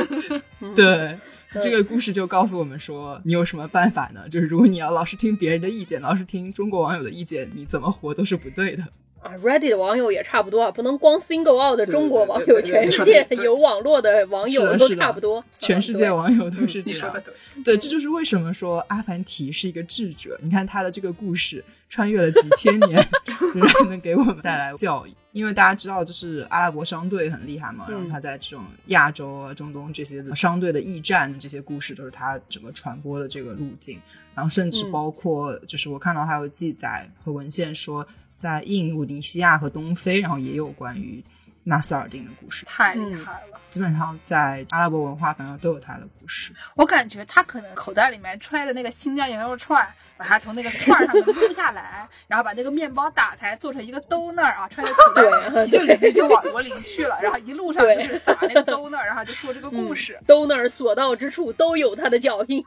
[0.76, 1.16] 对。”
[1.50, 4.28] 这个故事就告诉我们说，你有什么办法呢？
[4.28, 8.84] 就是如果你要老是听别人的意见，老是听中国网友的意见，你怎么活都是不对的。
[9.20, 17.12] 啊，Reddit 的网友也差不多，不能光 single out 的中国网友，全世界有网络的网友都差不多，全世界网友都是这样。
[17.12, 20.38] 对，对，这就是为什么说阿凡提是一个智者。
[20.40, 23.04] 你看他的这个故事穿越了几千年，
[23.54, 25.12] 仍然能给我们带来教育。
[25.32, 34.00] 因为大家知道，就是阿拉伯商队很厉害嘛，然后他在这种亚洲啊、中东这些商队的驿站这些故事，都是他整个传播的这个路径。
[34.34, 38.06] 然后甚至包括，就是我看到还有记载和文献说。
[38.38, 41.22] 在印度尼西亚和东非，然后也有关于
[41.64, 43.58] 纳斯尔丁的故事，太厉害了。
[43.68, 46.50] 基本上在阿拉伯文化，反正都有他的故事。
[46.74, 57.18] 我感觉他可能口袋里面揣的那个新疆羊肉串，把它从那个串上面撸下来，然后把那个面包打开，做成一个兜那儿啊，揣在口袋里，骑着驴就往罗林去了。
[57.20, 60.18] 然后一路上就是撒那个兜那儿，然后就说这个故事。
[60.26, 62.64] 兜那儿所到之处都有他的脚印，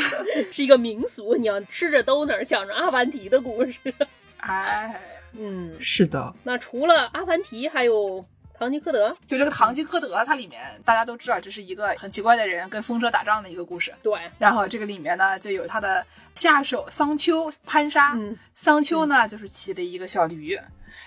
[0.52, 1.34] 是一个民俗。
[1.36, 3.78] 你要吃着兜那儿，讲着阿凡提的故事。
[4.42, 5.00] 哎，
[5.32, 6.32] 嗯，是的。
[6.42, 8.24] 那除了阿凡提，还有
[8.58, 9.16] 唐吉诃德。
[9.26, 13.92] 就这个唐吉诃德，它里面大家都知道，这是一个很奇怪的人跟风车打仗的一个故事。
[14.02, 14.12] 对。
[14.38, 18.12] 然后这个里面呢，就有他的下手桑丘潘沙。
[18.14, 18.36] 嗯。
[18.54, 20.58] 桑丘呢，就是骑的一个小驴，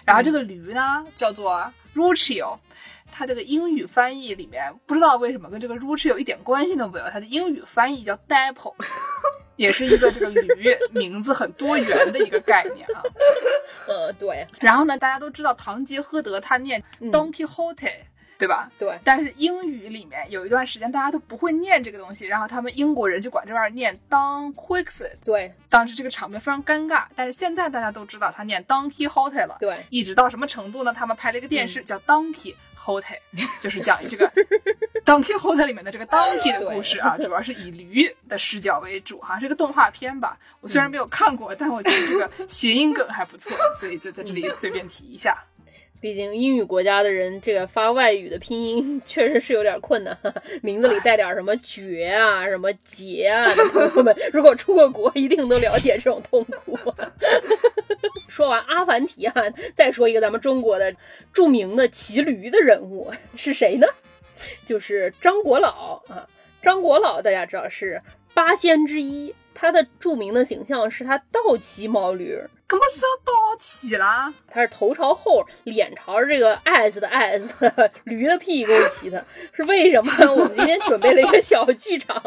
[0.05, 2.57] 然后这个驴呢叫做 Ruchio，
[3.11, 8.73] 它这个英语翻译里面不知道为什么跟这个 Ruchio 一点关系都没有，它的英语翻译叫 Dapple。
[9.55, 13.01] 也是一个这个驴名字很多元的一个概念啊，
[13.87, 14.45] 呃对。
[14.59, 18.05] 然后呢，大家都知道堂吉诃德他念 Don Quixote，、嗯、
[18.37, 18.69] 对吧？
[18.77, 18.97] 对。
[19.03, 25.11] 但是英语里面有一段时间大家都不会念这个东西，然后他们英国人就管这玩意儿念 Don Quixote。
[25.23, 25.53] 对。
[25.69, 29.57] 当时这个场面非常尴尬，但是现在大家都知道他念 Don Quixote 了。
[29.59, 29.77] 对。
[29.89, 30.93] 一直到什么程度呢？
[30.93, 32.55] 他们拍了一个电视、嗯、叫 Donkey。
[32.85, 33.17] Hote
[33.59, 34.31] 就是讲这个
[35.03, 40.37] Don Quixote 里面的这个 Donkey 的故事啊，主要是以驴的视角为主，好像是个动画片吧。
[40.61, 45.35] 我虽然没有看过，但我觉得这个谐音梗还不错，所以就在这里随便提一下。
[46.01, 50.15] 毕竟英语国家的人，这个发外语的拼音确实是有点困难，
[50.61, 56.77] 名字里带点什么绝啊、什么杰啊的朋友们，如果出过国，一定都了解这种痛苦。
[58.29, 59.33] 说完阿凡提啊，
[59.73, 60.93] 再说一个咱们中国的
[61.33, 63.87] 著名的骑驴的人物是谁呢？
[64.65, 66.27] 就是张国老啊。
[66.61, 68.01] 张国老大家知道是
[68.33, 72.39] 八仙之一，他的著名的形象是他倒骑毛驴。
[72.67, 74.33] 怎么是要倒骑啦？
[74.49, 77.53] 他是头朝后，脸朝着这个 S 的 S，
[78.05, 80.33] 驴的屁股骑的，是为什么呢？
[80.33, 82.21] 我们今天准备了一个小剧场，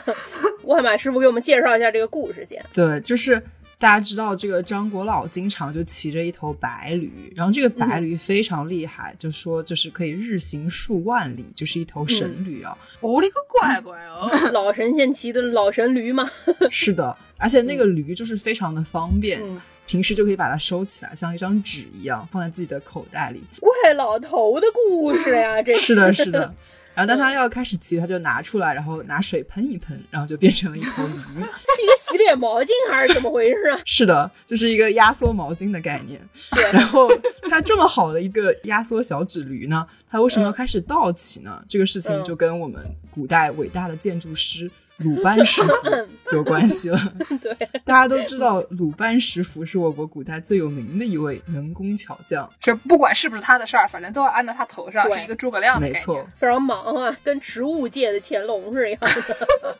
[0.64, 2.64] 沃海马师傅给我们介绍一下这个故事先。
[2.72, 3.40] 对，就是。
[3.84, 12.74] 大家知道这个张国老经常就骑着一头白驴，然后这个白驴非常厉害，就说就是可以日行数万里，就是一头神驴啊。
[13.02, 14.26] 我的个乖乖哦！
[14.52, 16.30] 老神仙骑的老神驴嘛。
[16.70, 19.38] 是的，而且那个驴就是非常的方便，
[19.86, 23.42] 平时就可以把它收起来，像一张纸一样放在自己的口袋里。
[23.60, 26.54] 怪老头的故事呀，这是的，是的。
[26.94, 31.12] 然后当他要开始骑，他就拿出来，然后拿水喷一喷，然后就变成了一头驴。
[31.74, 33.80] 是一个洗脸毛巾还是怎么回事啊？
[33.84, 36.20] 是的，就是一个压缩毛巾的概念。
[36.52, 36.62] 对。
[36.72, 37.10] 然后
[37.50, 41.62] 它这么好的一个压缩小纸驴呢，它为什么要开始倒骑呢？
[41.68, 42.80] 这个事情就跟我们
[43.10, 44.70] 古代伟大的建筑师。
[44.98, 45.70] 鲁班师傅
[46.36, 46.98] 有关系了，
[47.42, 47.54] 对，
[47.84, 52.48] 大家都知道鲁班师傅是我国古代最有名的一位能工巧匠。
[52.60, 59.76] 这不管是不是他的事儿，反正都要安到他头上，是一个诸葛亮的没错，非常忙啊，跟植物界的乾隆是一样的。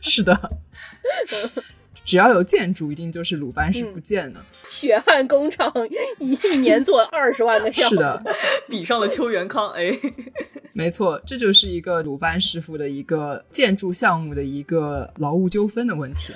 [0.00, 0.50] 是的，
[2.04, 4.40] 只要有建筑，一定就是鲁班是不建的。
[4.66, 5.72] 血汗工厂
[6.18, 8.22] 一年做二十万个项目，是的，
[8.68, 9.98] 比上了邱元康，哎。
[10.72, 16.32] 没错，这就是一个鲁班师傅的一个建筑项目的一个劳务纠纷的问题，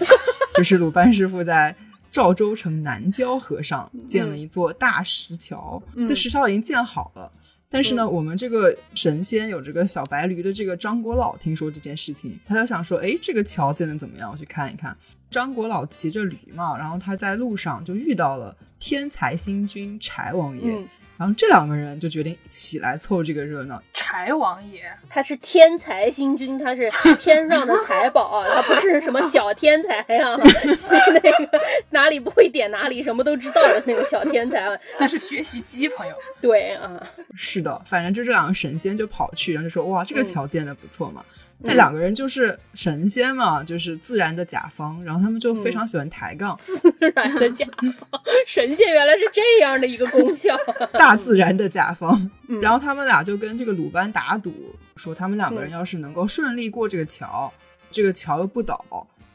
[0.55, 1.75] 就是鲁班师傅在
[2.11, 7.31] 赵州城南郊河上建了一座大石桥，这石桥已经建好了，
[7.69, 14.31] 但是呢，我们这个神仙有这个小白驴的这个张国老听说这件事情，他就想说，哎，这个桥建的怎么样？
[14.31, 14.97] 我去看一看。
[15.31, 20.87] 张国老骑着驴嘛，然后他在路上就遇到了天才星君柴王爷。
[21.17, 23.81] 然后这两个人就决定一起来凑这个热闹。
[23.93, 30.37] 柴王爷，他是天才星君，他是天上的财宝啊，他不是什么小天才呀，
[30.75, 36.15] 是那个哪里不会点哪里，什么都知道的那个小天才啊， 那是学习机朋友。
[36.41, 37.03] 对啊，
[37.35, 41.25] 是的，反正就这两个神仙就跑去，然后就说哇，这个桥建的不错嘛。
[41.59, 46.59] 那两个人就是神仙嘛，就是自然的甲方，然后他们就非常喜欢抬杠。
[46.63, 46.83] 自
[47.15, 50.55] 然的甲方，神仙原来是这样的一个功效。
[50.93, 54.53] 大自然的甲方，然后他们俩就跟这个鲁班打赌，
[54.97, 57.51] 说他们两个人要是能够顺利过这个桥，
[57.91, 58.85] 这个桥又不倒，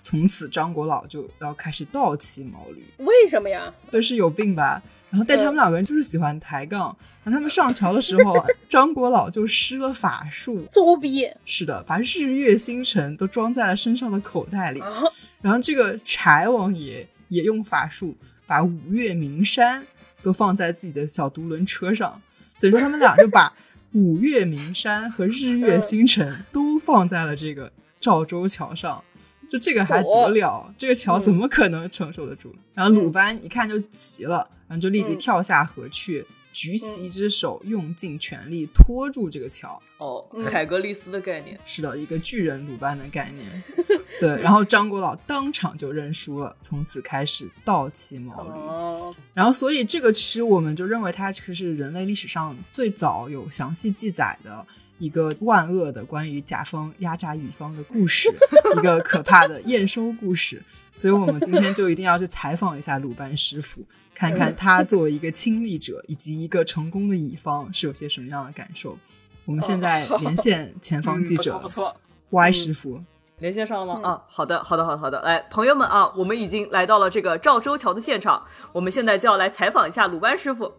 [0.04, 2.84] 从此张国老就要开始倒骑毛驴。
[2.98, 3.74] 为什么呀？
[3.90, 4.82] 都是有病吧？
[5.10, 6.96] 然后但他们两个人就是喜欢抬杠。
[7.32, 11.30] 他们上桥的时候，张国老就施了法术，作弊。
[11.46, 14.82] 是的，把日月星辰都装在了身上的口袋里。
[15.42, 18.16] 然后这个柴王爷也用法术
[18.46, 19.86] 把五岳名山
[20.22, 22.22] 都放在自己的小独轮车上。
[22.60, 23.54] 等于说他们俩就把
[23.94, 29.04] 五岳名山和日月星辰都放在了这个赵州桥上。
[29.50, 30.72] 就这个还得了？
[30.78, 32.54] 这个桥怎么可能承受得住？
[32.76, 36.24] 然后鲁班一看就急了，然后就立即跳下河去。
[36.52, 39.82] 举起一只手，用尽全力拖住这个桥。
[39.98, 43.64] 哦，海格力斯的概念是的，一个巨人鲁班的概念。
[44.20, 49.16] 对，然后张国老当场就认输了，从此开始倒骑毛驴。
[49.34, 54.66] 然后，所以这个其实我们就认为它其实是人类历史上最早有详细记载的
[54.98, 58.30] 一个万恶的关于甲方压榨乙方的故事，
[58.78, 60.62] 一个可怕的验收故事。
[61.00, 63.82] 所以我们今天就一定要去采访一下鲁班师傅。
[64.14, 68.98] 看看他作为一个亲历者以及一个成功的乙方是有些什么样的感受。
[69.46, 71.96] 我们现在连线前方记者，不错
[72.32, 73.02] ，Y 师傅，
[73.38, 74.10] 连线上了吗？
[74.10, 75.22] 啊，好的，好的，好的，好的。
[75.22, 80.70] 来，朋友们啊，我们已经来到了这个赵州桥的现场，我们现在就要来采访一下鲁班师傅。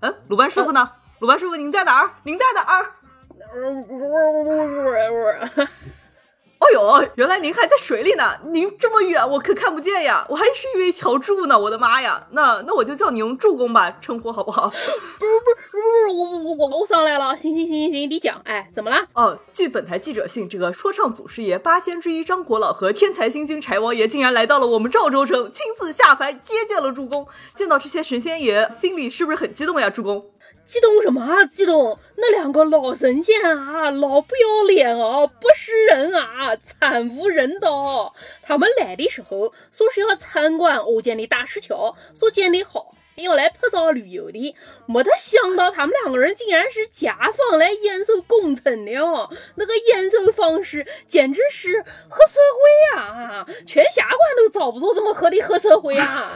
[0.00, 0.90] 嗯，鲁班师傅呢？
[1.18, 2.10] 鲁班师傅，您在哪儿？
[2.22, 2.94] 您在哪儿？
[6.60, 8.38] 哦呦，原来您还在水里呢！
[8.52, 10.26] 您这么远，我可看不见呀！
[10.28, 12.28] 我还是一位桥柱呢，我的妈呀！
[12.32, 14.68] 那那我就叫您助攻吧，称呼好不好？
[14.68, 17.34] 不是不是不是不是，我我我我上来了！
[17.34, 18.98] 行行行行行，你讲，哎，怎么了？
[19.14, 27.26] 哦，据本台记者信，这个说唱祖师爷八仙之一张国老和天才星君柴王爷竟然来到了我们赵州城，亲自下凡接见了助攻。
[27.54, 29.88] 见到这些神仙爷，心里是不是很激动呀？
[29.88, 30.26] 助攻。
[30.70, 31.44] 激动什么啊？
[31.44, 31.98] 激动！
[32.14, 38.14] 那两个老神仙啊，老不要脸啊，不识人啊，惨无人道！
[38.40, 44.54] 他们来的时候说是要参观欧建的大石桥，说建的好，要来拍照旅游的。
[44.86, 49.28] 没得想到他们两个人竟然是甲方来验收工程的哦！
[49.56, 52.38] 那个验收方式简直是黑社
[52.94, 53.44] 会啊！
[53.66, 56.30] 全下关都找不着这么黑的黑社会啊！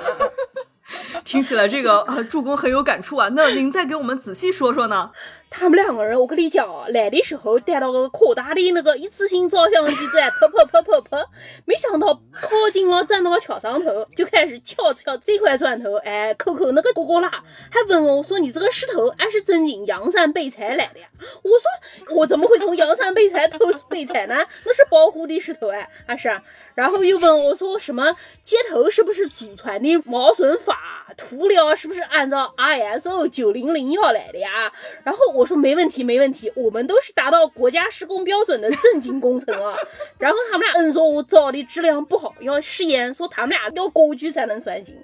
[1.25, 5.11] 听起来这个呃助攻很有感触啊，那您再给我们仔细说说呢？
[5.49, 11.25] 他们两个人，我跟你讲啊，来的时候带了个可大的那个一次性照相机在拍拍拍拍拍，
[11.65, 21.07] 没想到靠近了站到桥上头，就开始敲敲这块砖头，哎，抠抠那个疙疙瘩，还问我说：“你这个石头俺是正经阳山北采来的呀？”
[21.43, 23.59] 我说：“我怎么会从阳山北采偷
[23.89, 24.35] 北采呢？
[24.65, 26.31] 那是保护的石头哎，还是。”
[26.75, 34.73] 然后又问我说什么接头是不是祖传的毛笋法，涂料是不是按照 ISO 九零零幺来的呀？
[35.05, 39.79] 然后我说没问题，没问题，我们都是达到国家施工标准的正经工程啊。
[40.19, 44.97] 然后他们俩嗯说我找的质量不好，要试验，说他们俩要过去才能算行。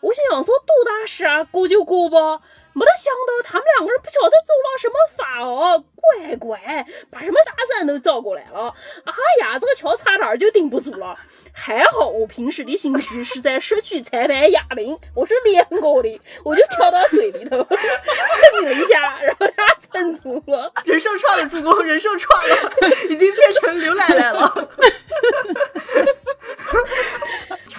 [0.00, 2.40] 我心想说多大事啊，过就过吧。
[2.74, 8.74] 没得想到他们两个人不晓得走了什么法哦，乖乖把什么大山都找过来了。
[9.04, 11.16] 哎呀，这个桥差点就顶不住了。
[11.52, 20.72] 还好我平时的兴趣是在社区裁判哑铃，我是练过的，我就跳到水里头蹭了一下，然后他蹭住了。
[20.84, 22.72] 人兽串了，助攻，人兽串了，
[23.08, 24.68] 已经变成刘奶奶了。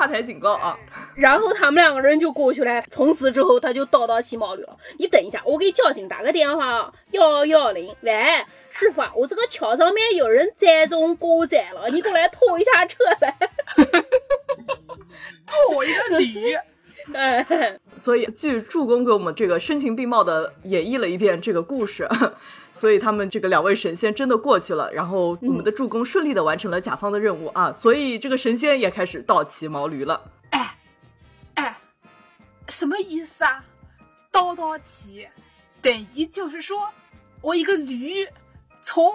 [0.06, 0.78] 差台警告啊！
[1.16, 2.84] 然后他们两个人就过去了。
[2.92, 4.78] 从此之后，他就叨叨起毛驴了。
[5.00, 7.96] 你等一下，我给交警打个电话，幺幺零。
[8.02, 13.36] 喂，师傅，我这个桥上面有人栽种过载了，你过来拖一下车来。
[15.48, 16.56] 拖一个驴。
[17.14, 22.08] 哎，所以据助攻给我们这个声情并茂的演绎了一遍这个故事，
[22.74, 30.32] 所以他们这个两位神仙真的过去了，然后我们的助攻顺利的完成了甲方的任务啊，所以这个神仙也开始倒骑毛驴了。
[30.50, 30.78] 哎，
[31.56, 31.78] 哎，
[32.68, 33.64] 什么意思啊？
[34.32, 35.28] 倒倒骑，
[35.82, 36.90] 等于就是说
[37.42, 38.28] 我一个驴
[38.82, 39.14] 从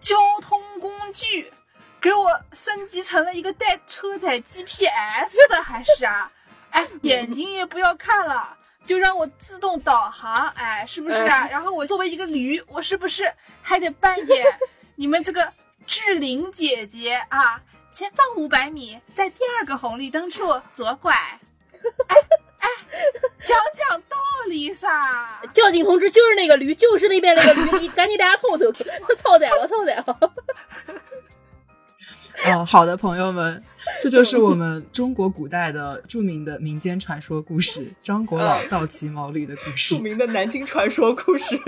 [0.00, 1.52] 交通工具
[2.00, 6.28] 给我升级成了一个带车载 GPS 的，还是啊？
[6.76, 8.54] 哎，眼睛也不要看了，
[8.84, 11.48] 就让我自动导航，哎，是不是啊？
[11.50, 14.44] 然后我作为一个驴，我是不是还得扮演
[14.94, 15.50] 你们这个
[15.86, 17.62] 志玲姐姐啊？
[17.94, 21.14] 前方五百米，在第二个红绿灯处左拐。
[21.14, 22.16] 哎
[22.58, 22.68] 哎，
[23.42, 24.16] 讲讲道
[24.48, 25.40] 理噻！
[25.54, 28.70] 交警同志就是那个驴，就是那边那个驴， 你赶紧大家拖走，
[29.16, 30.32] 超载了，超载了。
[32.44, 33.62] 哦，好的，朋友们，
[34.00, 39.96] 这就是我们中国古代的著名的民间传说故事——张国老倒骑毛驴的故事。
[39.96, 41.58] 著名的南京传说故事，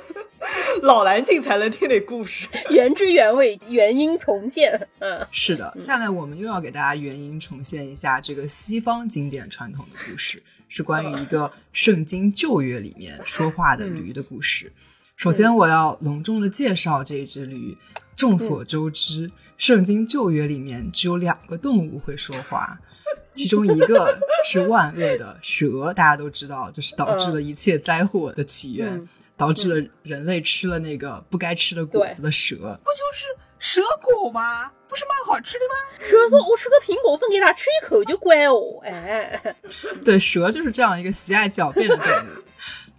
[0.82, 4.88] 老南京才能听的故事，原汁原味，原音重现。
[4.98, 5.74] 嗯，是的。
[5.80, 14.72] 下面我们又要给大家原音重现一下这个西方经典传统的故事，是关于一个圣经旧约里面说话的驴的故事。
[15.16, 17.78] 首先，我要隆重的介绍这只驴。
[18.14, 19.30] 众所周知。
[19.62, 22.80] 圣经旧约里面只有两个动物会说话，
[23.32, 32.56] 其中一个是万恶的蛇，大家都知道，就是导致了一切灾祸的起源，导致了人类吃了那个不该吃的果子的蛇。
[32.56, 33.26] 不就是
[33.60, 34.68] 蛇果吗？
[34.88, 36.04] 不是蛮好吃的吗？
[36.04, 39.54] 蛇说：“我吃个苹果分给他吃一口就乖哦。”哎，
[40.04, 42.42] 对，蛇就是这样一个喜爱狡辩的动物。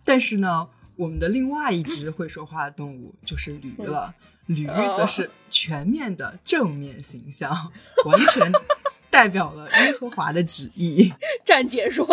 [0.05, 4.15] 但是呢，我们的另外一只会说话的动物就是驴了。
[4.45, 4.65] 驴
[4.95, 7.71] 则是全面的正面形象，
[8.05, 8.51] 完全
[9.09, 11.13] 代表了耶和华的旨意。
[11.45, 12.07] 站姐说，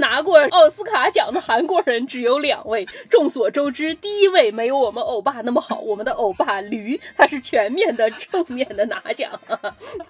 [0.00, 2.84] 拿过奥斯卡奖的韩国人只有两位。
[3.08, 9.30] 众所周知，第一位没有我们欧巴那么好，我们的欧巴驴他是全面的正面的拿奖。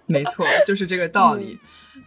[0.06, 1.58] 没错，就是这个道理。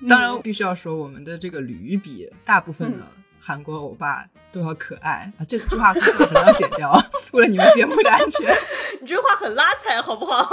[0.09, 3.05] 当然，必须要说，我们的这个驴比大部分的。
[3.49, 4.23] 韩国欧巴
[4.53, 5.41] 都要可爱啊！
[5.49, 6.95] 这句话可能要剪掉，
[7.33, 8.55] 为了你们节目的安全。
[9.01, 10.47] 你这话很拉踩，好不好？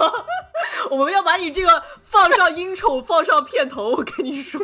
[0.91, 3.91] 我们要把你这个放上音宠，放上片头。
[3.91, 4.59] 我跟你说，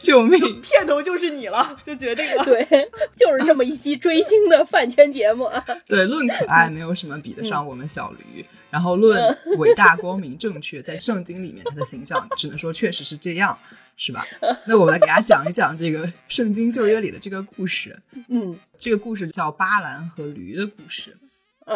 [0.00, 0.60] 救命！
[0.60, 2.44] 片头就是你了，就决定了。
[2.44, 2.66] 对，
[3.16, 5.64] 就是这么一期追星的饭圈节目啊。
[5.86, 8.44] 对，论可爱，没有什么比得上我们小驴。
[8.70, 13.58] 然后论 伟大、光明、正确，在圣经里面，他的形象只能说确实是这样。
[14.00, 14.24] 是吧？
[14.68, 18.00] 那我们来给大家讲一讲这个圣经旧约里的这个故事。
[18.28, 21.18] 嗯，这个故事叫巴兰和驴的故事。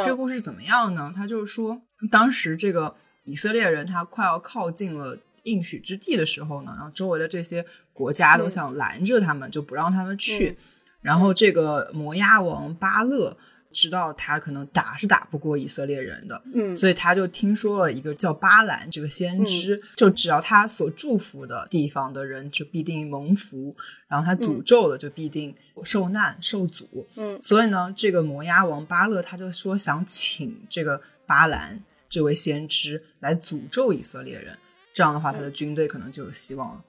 [0.04, 1.12] 这个故事怎么样呢？
[1.12, 1.82] 他就是说，
[2.12, 10.56] 当时这个以色列人他快要靠近了应许之地的时候呢，然后周围的这些国家都想拦着他们，就不让他们去。
[11.00, 13.36] 然后这个摩押王巴勒。
[13.72, 23.74] 知道他可能打是打不过以色列人的，嗯，所以他就听说了一个叫巴兰这个先知，就只要他所祝福的地方的人就必定蒙福，
[24.06, 34.56] 然后他诅咒的就必定受难受阻，嗯，所以呢，这个摩押王巴勒他就说想请这个巴兰这位先知来诅咒以色列人，
[34.92, 36.84] 这样的话他的军队可能就有希望了。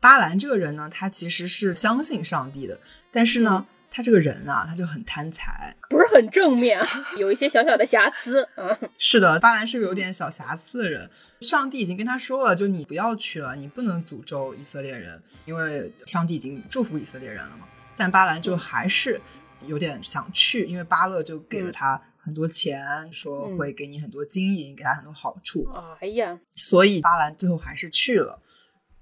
[0.00, 2.80] 巴兰这个人呢，他其实是相信上帝的，
[3.12, 3.66] 但是呢。
[3.94, 6.80] 他这个人啊，他就很贪财，不是很正面，
[7.18, 8.48] 有一些小小的瑕疵。
[8.56, 11.10] 嗯，是的，巴兰是个有点小瑕疵的人。
[11.42, 17.68] 上帝已经跟他说了，就你不要去了，你不能诅咒以色列人，因为上帝已经祝福以色列人了嘛。
[17.94, 19.20] 但巴兰就还是
[19.66, 25.68] 有点想去，因为巴勒就给了他很多钱，说会给你很多金银，给他很多好处。
[26.00, 28.40] 哎呀，所以巴兰最后还是去了，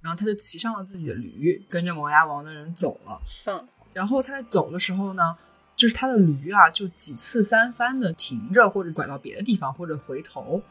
[0.00, 3.22] 然后他就骑上了自己的驴，跟着摩崖王的人走了。
[3.46, 5.36] 嗯，然后他在走的时候呢，
[5.76, 10.62] 就是他的驴啊，就几次三番的停着，或者拐到别的地方，或者回头。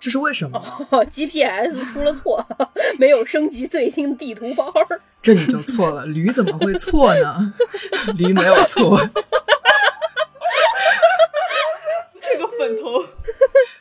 [0.00, 0.62] 这是为什么
[1.10, 2.46] ，GPS 出了错，
[2.98, 4.70] 没有升级最新地图包。
[5.22, 7.54] 这你就错了，驴怎么会错呢？
[8.18, 9.00] 驴没有错。
[12.20, 13.06] 这个粉头，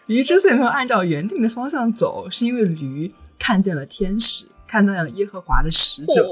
[0.06, 6.28] 驴之所以没有按照原定的方向走，是因为驴看见了天使，看到了耶和华的使者。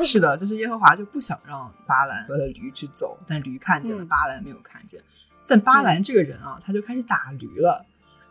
[0.00, 5.02] 是的，就是耶和华就不想让巴兰和了驴去走，但驴看见了，巴兰没有看见。
[5.44, 7.84] 但巴兰这个人啊，他就开始打驴了。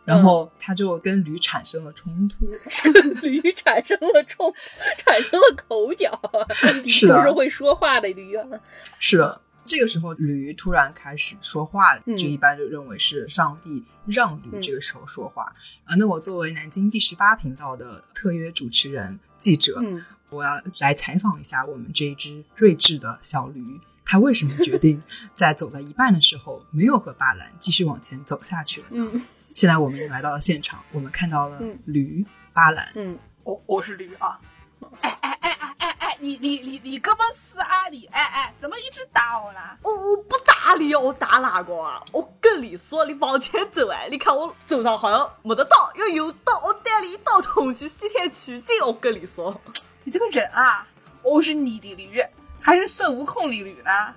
[0.06, 2.46] 然后他就跟驴产生了冲突，
[3.20, 4.52] 驴产生了冲，
[4.96, 6.10] 产生了口角。
[6.86, 8.42] 是的，是会说话的驴啊。
[8.98, 15.52] 是的，这个时候驴突然开始说话，就一般就认为是上帝让驴这个时候说话
[15.84, 15.94] 啊。
[15.96, 19.82] 那我作为南京第十八频道的特约主持人记者，
[20.28, 25.02] 我要来采访一下我们这一只睿智的小驴，它为什么决定
[25.34, 29.22] 在走到一半的时候没有和巴兰继续往前走下去了呢？
[29.54, 32.92] 现在我们已经来到了现场，我们看到了驴巴兰。
[32.94, 34.38] 嗯，我我是驴啊！
[35.00, 35.58] 哎哎哎，
[36.20, 38.06] 你你你你哥们是啊你？
[38.12, 39.76] 哎哎，怎么一直打我啦？
[39.82, 42.02] 我我不打你，我打哪个啊？
[42.12, 44.06] 我跟你说，你往前走哎！
[44.10, 48.80] 你看我手上好像没得刀，要有刀，我带你一刀捅去西天取经。
[48.84, 49.58] 我跟你说，
[50.04, 50.86] 你这个人啊，
[51.22, 52.22] 我是你的驴，
[52.60, 54.14] 还是孙悟空的驴呢？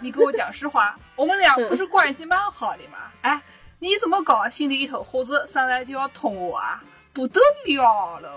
[0.00, 2.98] 你给我讲实话，我们俩不是 关系蛮好的吗？
[3.22, 3.42] 哎。
[3.78, 4.48] 你怎么搞？
[4.48, 6.82] 心里一头火子，上来就要捅我啊！
[7.12, 8.30] 不得了了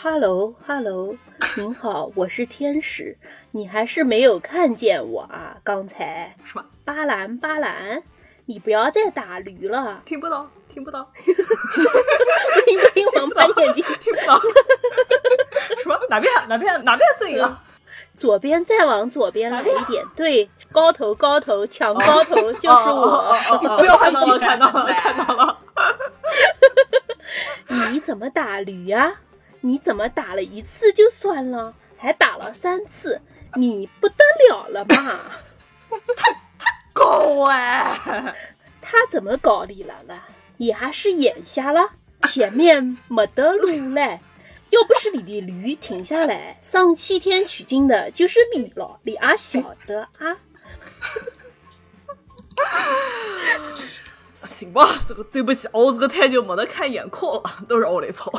[0.00, 1.16] ！Hello，Hello，
[1.56, 3.16] 您好，我是天使，
[3.50, 5.56] 你还是没有看见我啊？
[5.64, 6.64] 刚才什么？
[6.84, 8.00] 巴兰，巴兰，
[8.46, 10.00] 你不要再打驴了！
[10.04, 11.10] 听不到，听不到！
[11.18, 13.06] 听不听？
[13.16, 14.40] 王八眼睛，听不到！
[15.82, 15.98] 什么？
[16.08, 16.32] 哪边？
[16.48, 16.84] 哪边？
[16.84, 17.60] 哪边声音啊？
[18.14, 23.34] 左边再往左边来一点，对，高头高头抢高头就是我，
[23.78, 25.58] 不要看到了，看到了，看到了。
[27.90, 29.12] 你怎么打驴啊？
[29.60, 33.20] 你怎么打了一次就算了，还打了三次，
[33.54, 34.14] 你不得
[34.48, 35.20] 了了嘛？
[36.16, 38.34] 他他搞哎，
[38.80, 40.24] 他怎么搞你了了？
[40.58, 41.92] 你还是眼瞎了？
[42.28, 44.20] 前面没得路嘞。
[44.70, 50.36] 要不是你的驴停下来上西天取经的，就是你了，你还晓得啊？
[54.46, 58.30] 行吧，这个对不起，我这个太久没得看眼眶了，都是我的错。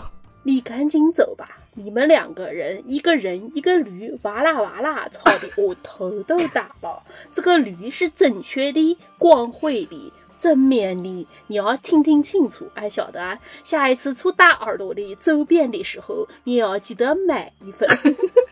[0.50, 7.00] 你赶紧走吧，你们两个人，一个人一个驴，哇啦哇啦吵的我头都大了。
[7.32, 10.12] 这个驴是正确的，光辉的。
[10.40, 13.38] 正面的，你要听听清楚，还晓得啊？
[13.64, 17.88] 下一次出大耳朵的周边的时候，你要记得买一份。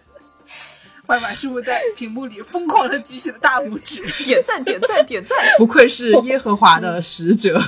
[1.07, 5.37] 万万师傅在屏幕里疯狂的举起了大拇指， 点赞点赞点赞！
[5.57, 7.61] 不愧是耶和华的使者，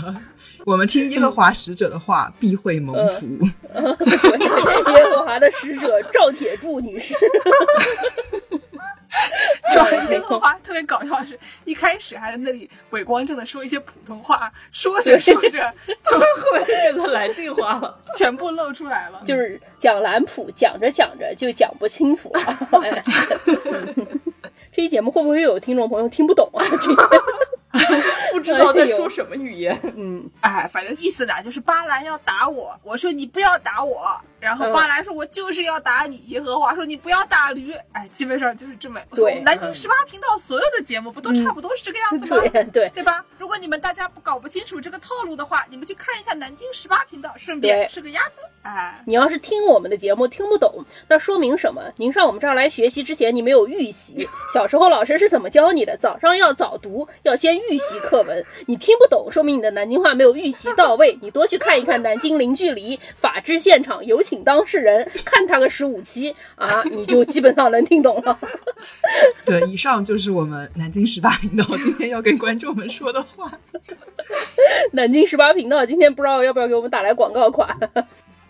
[0.66, 3.26] 我们听耶和华使者的话，必会蒙福。
[3.74, 7.16] 耶和华的使者赵铁柱女士。
[9.74, 15.50] 说耶和华特别搞笑的是，一开始还在那里伪光正的说一些普通话，说着说着
[16.04, 19.22] 就后面变成南京话了， 全部露出来了。
[19.26, 22.42] 就是讲兰普，讲着讲着就讲不清楚了。
[24.72, 26.64] 这期节目会不会有听众朋友听不懂啊？
[28.32, 29.78] 不知道在说什么语言。
[29.96, 34.18] 嗯，哎，反正意思呢，就是巴兰要打我，我说你不要打我。
[34.40, 39.00] 然后巴兰说：“我就是要打你。”耶和华说：“你不要打驴。”哎，基本上就是这么。
[39.14, 42.42] 对，南京十八频道所有的节目不都差不多是这个样子吗？
[42.52, 43.24] 对对，对吧？
[43.38, 48.36] 如果你们大家不搞不清楚这个套路的话，你们去看一下南京十八频道，顺便吃个鸭子。
[48.62, 51.82] 哎，你要是听我们的节目听不懂，那说明什么？
[51.98, 54.28] 您上我们这儿来学习之前，你没有预习。
[54.54, 55.98] 小时候老师是怎么教你的？
[55.98, 58.46] 早上要早读，要先预习课文。
[58.68, 61.18] 你听不懂，说明你的南京话没有预习到位。
[61.22, 65.10] 你多去看一看《南京零距离》《法制现场》，有请当事人。
[65.26, 68.40] 看他个十五期啊，你就基本上能听懂了。
[69.44, 73.52] 对，以上就是我们南京十八频道今天要跟观众们说的话。
[74.94, 77.76] 南京十八频道今天不知道要不要给我们打来广告款。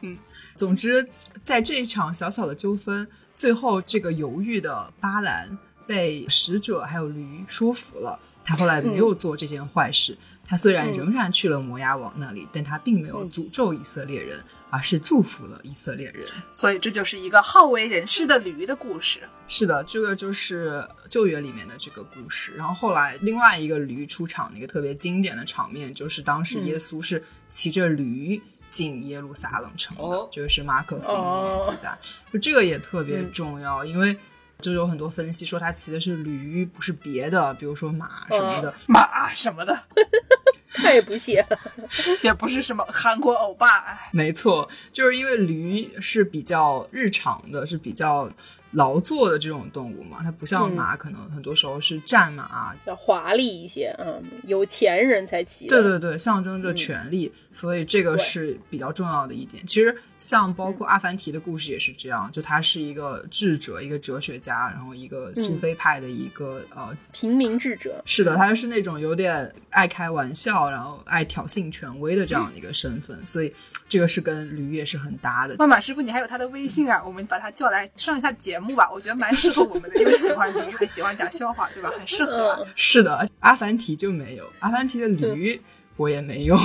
[0.01, 0.17] 嗯，
[0.55, 1.07] 总之，
[1.45, 5.57] 在这一场小小的纠纷，最后这个犹豫的巴兰
[5.87, 8.19] 被使者还有驴说服了。
[8.43, 10.17] 他后来没有做这件坏事。
[10.49, 16.27] 他虽然仍然去了摩押王那里，但他并没有诅咒以色列人，而是祝福了以色列人。
[16.51, 19.19] 所以这就是一个好为人师的驴的故事。
[19.47, 22.51] 是的，这个就是旧约里面的这个故事。
[22.55, 28.41] 然后后来另外一个驴出场的一个特别经典的场面，就是当时耶稣是骑着驴
[28.71, 31.95] 进耶路撒冷城的，这个是马可福音里面记载。
[32.33, 34.17] 就这个也特别重要，因为。
[34.59, 39.83] 就有很多分析说他骑的是驴，不是别的，比如说马什么的，马什么的，
[40.83, 41.59] 太不屑了，
[42.23, 43.99] 也不是什么韩国欧巴。
[44.11, 48.29] 没错，就是因为驴是比较日常的，是比较。
[48.73, 55.65] 劳作的这种动物嘛，它不像马，可能很多时候是战马，要华丽一些，嗯，有钱人才骑。
[55.65, 59.65] 对对对，象征着权力，所以这个是比较重要的一点。
[59.65, 67.99] 其实像包括阿凡提的故事也是这样，就他是一个智者，一个哲学家，然后一个苏菲派的一个呃平民智者。
[68.05, 73.53] 是的，他是那种有点爱开玩笑，然后爱挑衅权威的这样的一个身份，所以
[73.87, 75.57] 这个是跟驴也是很搭的。
[75.59, 77.03] 那马师傅，你还有他的微信啊？
[77.05, 78.57] 我们把他叫来上一下节。
[78.59, 81.89] 目吧，我觉得蛮适合我们的，又喜欢驴，还喜欢讲笑话，对吧？
[81.97, 82.65] 很适合。
[82.75, 85.61] 是的，阿凡提就没有，阿凡提的驴
[85.95, 86.57] 我也没有。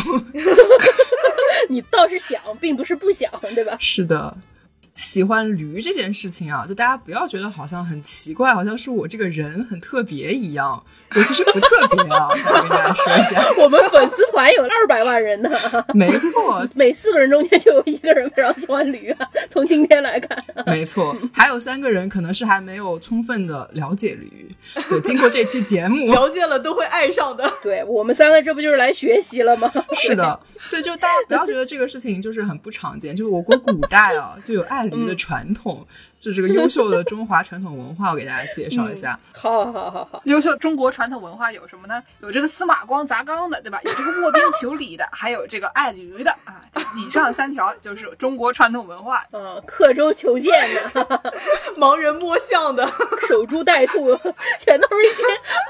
[1.68, 3.76] 你倒是想，并不是不想，对吧？
[3.78, 4.36] 是的。
[4.94, 10.82] 喜欢驴这件事情啊，就大家不要觉得好像很奇怪，好像是我这个人很特别一样。
[11.16, 15.50] 我其实不特别啊， 我跟大家说一下， 我们粉丝团有二百万人呢。
[15.94, 19.28] 没错，每四个人中间就有一个人非常喜欢驴啊。
[19.50, 20.36] 从今天来看，
[20.66, 24.48] 没错，还有三个人可能是还没有充分的了解驴。
[24.88, 27.48] 对，经过这期节目，了解了都会爱上的。
[27.62, 29.70] 对我们三个，这不就是来学习了吗？
[29.92, 34.83] 是的，所以就大家不要觉得这个事情就是很不常见，就是我国古代啊就有爱。
[34.90, 35.86] 驴的传统，
[36.18, 39.18] 就这个优秀的中华传统文化，我给大家介绍一下。
[39.34, 40.22] 好，好，好，好。
[40.24, 42.02] 优秀中国传统文化有什么呢？
[42.20, 43.80] 有这个司马光砸缸的，对吧？
[43.84, 46.62] 有这个卧冰求鲤的，还有这个爱驴的啊。
[46.96, 49.24] 以上三条就是中国传统文化。
[49.32, 51.22] 嗯，刻舟求剑的，
[51.76, 52.86] 盲人摸象的，
[53.28, 54.14] 守株待兔，
[54.58, 55.22] 全都是一些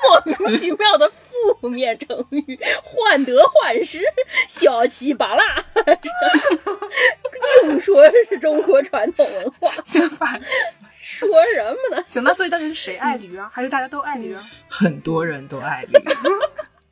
[0.02, 4.00] 莫名其妙的负面成语，患得患失，
[4.48, 5.64] 小气巴拉，
[7.64, 10.38] 硬说是中国传统文化，行吧？
[11.02, 12.04] 说什么呢？
[12.08, 13.50] 行，那所以到底是谁爱驴啊？
[13.52, 14.42] 还是大家都爱驴啊？
[14.68, 15.92] 很多人都爱驴。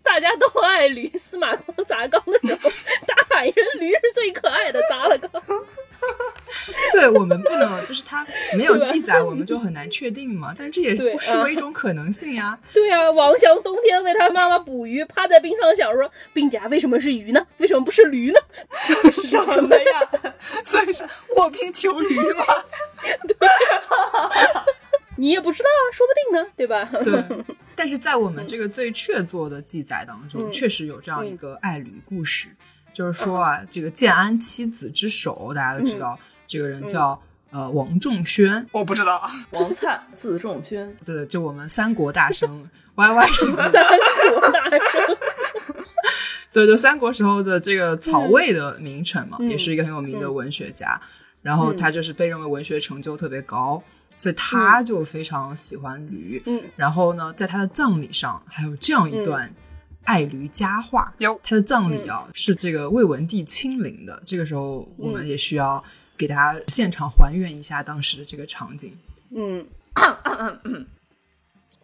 [0.02, 2.70] 大家都爱驴，司马光砸缸的时候，
[3.06, 5.30] 大喊一声“驴是最可爱的”，砸了缸。
[6.92, 10.54] 对我们不能，就是他没有记载，我们就很难确定嘛。
[10.58, 12.58] 但这也不失为一种可能性呀。
[12.74, 17.46] 对啊，王翔冬天为他妈妈捕鱼，趴在冰上想说：“冰家为什么是鱼呢？
[17.58, 18.40] 为什么不是驴呢？”
[19.12, 20.34] 什么呀？
[20.66, 22.44] 所以是卧冰求驴嘛。
[23.28, 23.48] 对。
[25.22, 26.84] 你也不知道啊，说不定呢，对吧？
[27.04, 27.44] 对。
[27.76, 32.48] 但是在我们这个最确凿的记载当中，确实有这样一个爱侣故事，
[32.92, 36.18] 就是说啊，这个建安七子之首，大家都知道，
[36.48, 42.68] 这个人叫呃王仲宣，我不知道，王粲字仲宣，对，就我们三国大生。
[42.96, 43.44] Y Y 是。
[43.46, 45.16] 三国大生，
[46.52, 51.00] 对，就三国时候的这个曹魏的名臣嘛，也是一个很有名的文学家，
[51.42, 53.84] 然后他就是被认为文学成就特别高。
[54.16, 59.52] 所以他就非常喜欢驴，嗯，然后呢，在他的葬礼上还有这样一段
[60.04, 61.12] 爱驴佳话。
[61.18, 64.22] 有他的葬礼啊，是这个魏文帝亲临的。
[64.24, 65.82] 这个时候，我们也需要
[66.16, 68.96] 给大家现场还原一下当时的这个场景。
[69.34, 69.66] 嗯，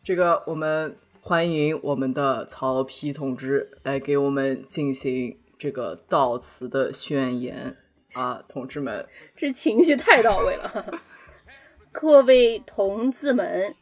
[0.05, 7.76] 这个我们欢迎我们的曹丕同志来给我们进行这个悼词的宣言
[8.12, 9.07] 啊，同志们，
[9.37, 11.01] 这情绪太到位了。
[11.93, 13.74] 各位同志们，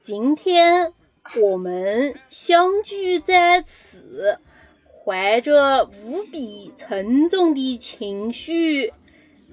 [0.00, 0.92] 今天
[1.40, 4.38] 我们相聚在此，
[5.04, 8.92] 怀着无比沉重的情绪。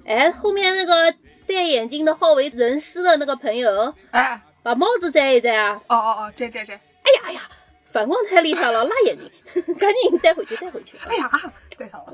[0.04, 1.12] 哎，后面那个
[1.46, 5.82] 戴眼镜的好为人师的那个朋友，哎，把帽子摘一摘啊！
[5.88, 6.74] 哦哦哦，摘摘摘！
[6.74, 7.50] 哎呀哎呀，
[7.84, 10.96] 反光太厉害了， 辣眼睛， 赶紧带回去带回去！
[11.08, 11.30] 哎呀，
[11.76, 12.12] 戴上了。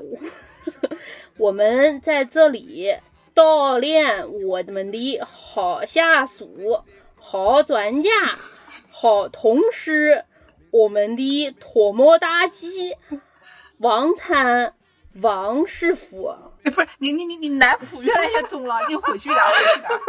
[1.37, 2.95] 我们在这里。
[3.35, 6.83] 锻炼我们的好下属、
[7.15, 8.09] 好专家、
[8.91, 10.25] 好同事，
[10.71, 12.95] 我们的脱模大鸡
[13.77, 14.75] 王灿
[15.21, 16.35] 王师傅。
[16.63, 19.99] 不是你你你你南普越来越重了，你回去点回去点。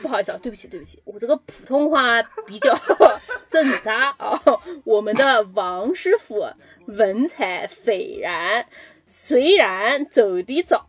[0.00, 2.76] 不好意思啊，对不起对不起，我这个普通话比较
[3.48, 4.40] 正杂啊。
[4.84, 6.44] 我们的王师傅
[6.86, 8.66] 文采斐然。
[9.14, 10.88] 虽然走的早，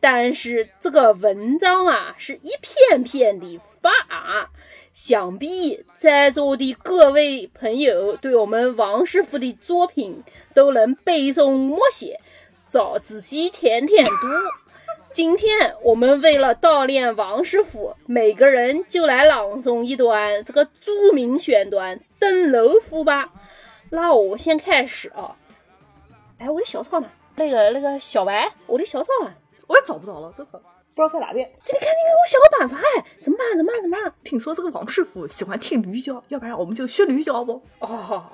[0.00, 4.48] 但是这个文章啊是一篇篇的发啊，
[4.94, 12.18] 想必在座的各位朋友对我们王师傅的作品都能背诵默写，
[12.70, 14.12] 早自习天天读。
[15.12, 23.30] 今天我们为了悼念王师傅，每个人就来朗诵一段这个著名选段《登楼赋》吧。
[23.90, 25.36] 那我先开始啊。
[26.38, 27.06] 哎，我的小抄呢？
[27.38, 29.32] 那个那个小白，我的小草啊？
[29.66, 30.60] 我也找不着了，这个。
[30.94, 33.04] 不知道在哪边，这里赶紧给我想个办法哎！
[33.20, 33.56] 怎么办？
[33.56, 33.80] 怎么办？
[33.80, 34.12] 怎么办？
[34.24, 37.62] 听说这个王师傅喜欢听驴叫，要不然我们就学驴叫不？
[37.78, 38.26] 哦，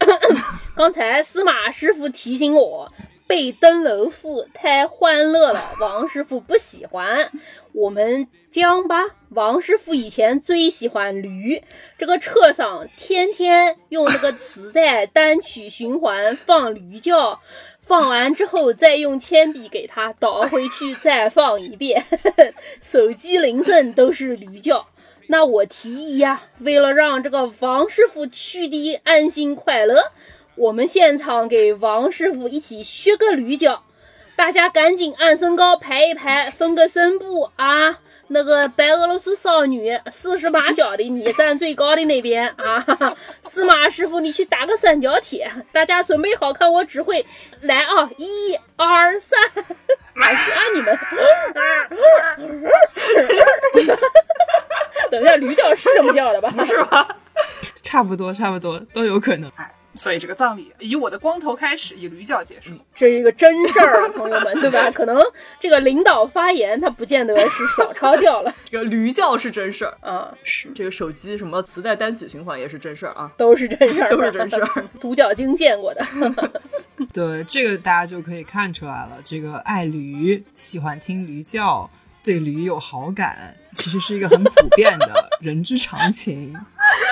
[0.74, 2.92] 刚才司马师傅提醒我
[3.32, 7.30] 背《登楼赋》太欢乐了，王师傅不喜欢。
[7.72, 11.62] 我们将吧，王师傅以前最喜欢驴，
[11.96, 17.40] 这个车上天天用那个磁带单曲循环放驴叫。
[17.80, 22.04] 放完之后，再用铅笔给它倒回去，再放一遍。
[22.84, 24.86] 手机铃声都是驴叫。
[25.28, 30.12] 那我提议呀，为了让这个王师傅去的安心快乐，
[30.56, 33.84] 我们现场给王师傅一起学个驴叫。
[34.34, 37.98] 大家赶紧按身高排一排，分个声部啊！
[38.28, 42.84] 那个白俄罗斯少女四十八脚的，你站最高的那边啊！
[43.44, 45.48] 司马师傅，你去打个三角铁。
[45.70, 47.24] 大家准备好，看我指挥，
[47.60, 48.10] 来啊！
[48.16, 49.38] 一、二、三，
[50.16, 50.98] 哪行啊你们？
[55.10, 56.50] 等一下，驴叫是这么叫的吧？
[56.56, 57.16] 不是吧？
[57.82, 59.52] 差不多，差不多都有可能。
[59.94, 64.90] 所以这个葬礼以我的光头开始，以驴叫结束，这是一个真事儿，朋友们，对吧？
[64.92, 65.22] 可能
[65.60, 68.54] 这个领导发言，他不见得是小抄掉了。
[68.70, 74.84] 这个驴叫是真事儿啊，是这个手机什么磁带单曲循环也是真事儿啊，都是真事儿，都是真事儿。
[75.00, 76.06] 独角鲸见过的，
[77.12, 79.18] 对这个大家就可以看出来了。
[79.22, 81.88] 这个爱驴，喜欢听驴叫，
[82.22, 86.54] 对驴有好感，其实是一个很普遍的人之常情。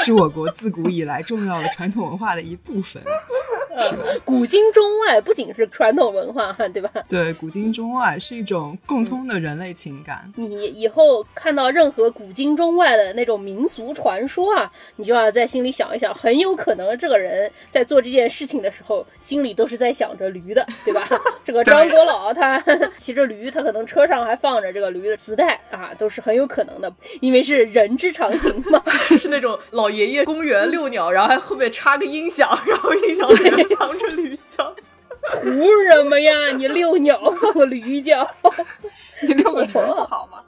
[0.05, 3.03] 是我国自古以来重要的传统文化的一部分，
[3.83, 4.05] 是吧？
[4.25, 6.91] 古今中外不仅是传统文化，对吧？
[7.09, 10.33] 对，古今中外是一种共通的人类情感。
[10.37, 21.07] 你以后看到任何古今中外的那种民俗传说啊，你就要在心里想一想，很有可能这个人在做这件事情的时候，心里都是在想着驴的，对吧？
[21.45, 22.63] 这个张国老他
[22.99, 28.83] 骑着驴，他可能车上还放着这个驴的磁带啊，都是很有可能的，因为是人之常情嘛，
[29.19, 29.59] 是那种。
[29.73, 34.75] 老爷爷公园遛鸟，然后还后面插个音响，然后音响里面放着驴叫。
[35.33, 35.41] 图
[35.91, 36.49] 什么呀？
[36.57, 38.27] 你遛鸟放个驴叫，
[39.23, 40.39] 你遛个驴不 好吗？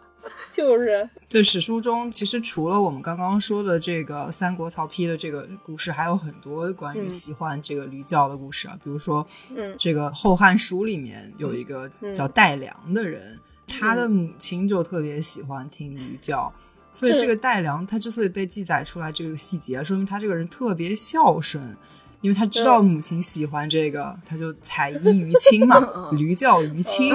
[0.53, 1.09] 就是。
[1.29, 8.79] 这史书中，其实除了我们刚刚说的这个三国曹丕的这个故事，还有很多关于喜欢这个驴叫的故事啊。
[8.83, 16.53] 比如说，嗯，这个《后汉书》里面有一个叫戴良的人，他的母亲就特别喜欢听驴叫。
[16.95, 21.75] 所以这个戴良他之所以被记载出来这个细节，说明他这个人特别孝顺，
[22.23, 25.79] 因为他知道母亲喜欢这个，他就采衣于亲嘛，
[26.17, 27.13] 驴叫于亲。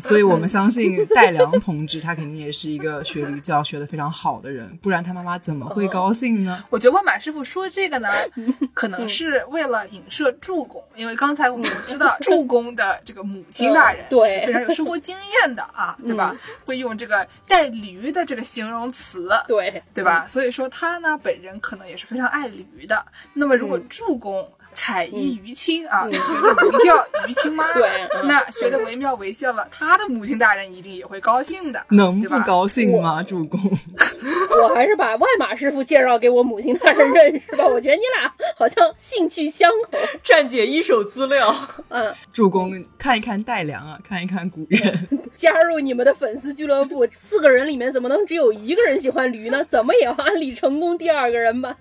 [0.00, 6.64] 所以我们相信戴良同志，他肯定也是一个学驴叫学的非常好的人，不然他妈妈怎么会高兴呢？
[6.70, 8.08] 我觉得万马师傅说这个呢，
[8.72, 16.34] 可能是为了影射助攻，因为刚才我们知道助攻的这个母亲大人对非常有生活经验的啊，对吧？
[16.64, 20.26] 会用这个带驴的这个形容词，对对吧？
[20.26, 23.04] 所以说他呢本人可能也是非常爱驴的。
[23.34, 24.48] 那么如果助攻。
[24.80, 26.96] 采衣于亲啊，学的驴叫
[27.28, 27.86] 于亲妈， 对，
[28.24, 33.22] 那学的惟妙惟肖了，他的母亲大人一定也会高兴的，能不高兴吗？
[33.22, 33.60] 主公，
[34.62, 37.66] 我还是把外马师傅介绍给我母亲大人认识吧。
[37.66, 39.98] 我觉得你俩好像兴趣相投。
[40.24, 41.54] 站姐一手资料，
[41.88, 47.06] 嗯，主公看一看戴良啊，看一看古人，加入你们的粉丝俱乐部。
[47.10, 49.62] 四个人里面怎么能只有一个人喜欢驴呢？
[49.68, 51.76] 怎么也要安利成功第二个人吧。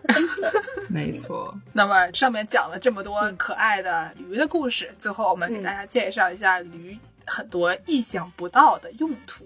[0.90, 1.56] 没错。
[1.72, 2.78] 那么上面讲了。
[2.80, 9.46] 这么多可爱的驴的故事，最后我们给大家介绍一下驴很多意想不到的用途，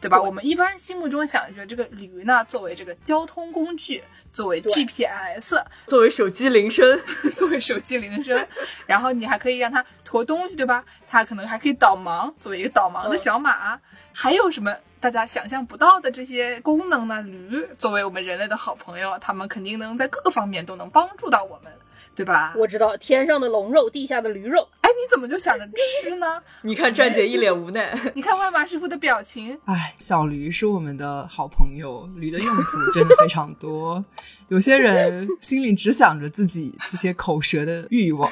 [0.00, 0.20] 对吧？
[0.20, 4.02] 我们一般心目中想着这个驴呢，作为这个交通工具，
[4.32, 6.98] 作为 GPS，作为手机铃声，
[7.36, 8.46] 作为手机铃声，
[8.86, 10.84] 然后你还可以让它驮东西，对吧？
[11.08, 13.80] 它可能还可以导盲，作为一个导盲的小马，
[14.12, 14.76] 还有什么？
[15.00, 17.22] 大家想象不到的这些功能呢？
[17.22, 21.72] 驴作为我们人类的好朋友，他们肯定能在各个方面都能帮助到我们，
[22.20, 22.54] 对吧？
[22.56, 24.68] 我知道天上的龙肉，地下的驴肉。
[24.82, 25.64] 哎，你怎么就想着
[26.04, 26.26] 吃呢？
[26.62, 29.58] 你看站姐一脸无奈， 你看万马师傅的表情。
[29.64, 34.04] 哎，小驴是我们的好朋友，驴的用途真的非常多。
[34.48, 38.30] 有些人心里只想着自己这些口舌的欲望。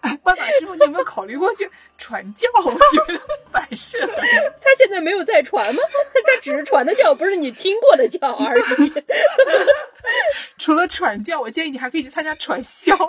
[0.00, 2.48] 哎，万马师傅，你有没有考虑过去传教？
[2.64, 3.20] 我觉得
[3.52, 4.12] 蛮适合。
[4.60, 5.82] 他现在没有在传吗？
[6.26, 8.92] 他只是传的教，不是你听过的教而已。
[10.58, 12.96] 除了传教，我建议你还可以去参加传销。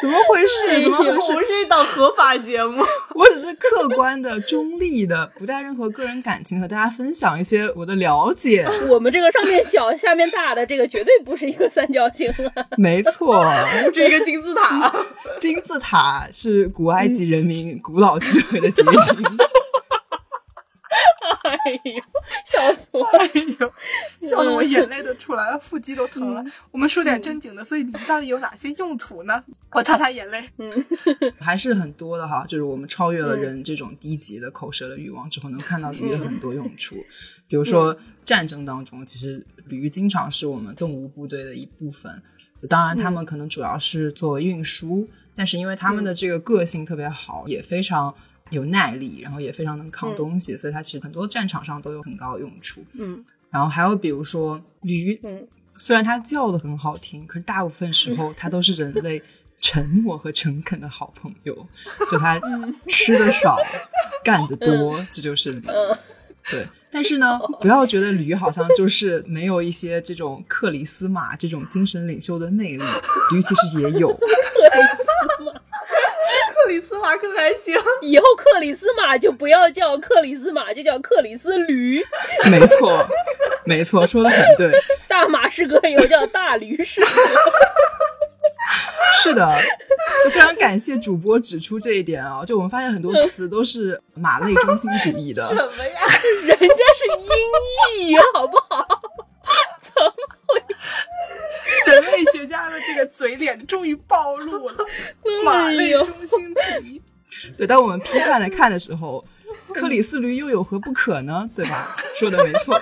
[0.00, 0.82] 怎么回事？
[0.82, 1.32] 怎么回事？
[1.32, 2.82] 我们是一档合法节目，
[3.14, 8.66] 我只是客观的、中立的，不带任何个人感情，和大家分享一些我的了解。
[8.88, 12.66] 我们这个上面小、下面大的，这个绝对不是一个三角形啊！
[12.76, 13.44] 没错，
[13.84, 14.92] 不是一个金字塔。
[15.38, 19.24] 金字塔是古埃及人民古老智慧的结晶。
[21.44, 22.02] 哎呦，
[22.46, 23.02] 笑死我！
[23.04, 23.30] 哎
[23.60, 23.72] 呦，
[24.52, 26.44] 我眼泪都出来了，腹肌都疼了。
[26.70, 29.42] 我们说点正经的，所以驴到底有哪些用途呢？
[29.72, 30.48] 我擦擦眼泪。
[30.58, 30.70] 嗯，
[31.38, 36.96] 还是很多的哈，就是我们超越了人这种低级的口舌的欲望之后，能看到驴的很多用处。
[37.46, 42.22] 比如说战争当中，其实驴经常是我们动物部队的一部分。
[42.68, 48.14] 当然，他们可能主要是作为运输，但是因为他们的这个个性特别好，也非常。
[48.50, 52.84] 有耐力，然后也非常能扛东西，所以它其实很多战场上都有很高的用处。
[52.92, 53.24] 嗯，
[53.54, 59.22] 然后还有比如说驴，嗯，虽然它叫的很好听，可是大部分时候它都是人类
[59.60, 61.54] 沉默和诚恳的好朋友。
[62.10, 62.40] 就它
[62.88, 63.56] 吃的少，
[64.24, 65.62] 干的多，这就是驴。
[66.50, 72.82] 对，但是呢，不要觉得驴好像就是没有一些这种克里斯马这种精神领袖的魅力，
[73.30, 74.10] 驴其实也有。
[76.64, 82.02] 克里斯马可还行，以后克里斯马就不要叫克里斯马，就叫克里斯驴。
[82.50, 83.06] 没错，
[83.66, 84.72] 没错，说的很对。
[85.06, 87.06] 大马士革以后叫大驴士革。
[89.22, 89.46] 是的，
[90.24, 92.42] 就非常感谢主播指出这一点啊！
[92.46, 95.44] 就我们发现很多词都是马类中心主义的。
[95.46, 95.68] 什么呀？
[96.44, 97.06] 人家是
[98.00, 98.88] 音译，好不好？
[99.82, 100.14] 怎么
[100.46, 100.62] 会？
[101.86, 104.76] 人类学家的这个嘴脸终于暴露了，
[105.44, 107.00] 马类中心主义。
[107.56, 109.24] 对，当我们批判来看的时候，
[109.72, 111.48] 克里斯驴又有何不可呢？
[111.54, 111.96] 对吧？
[112.14, 112.80] 说的没错，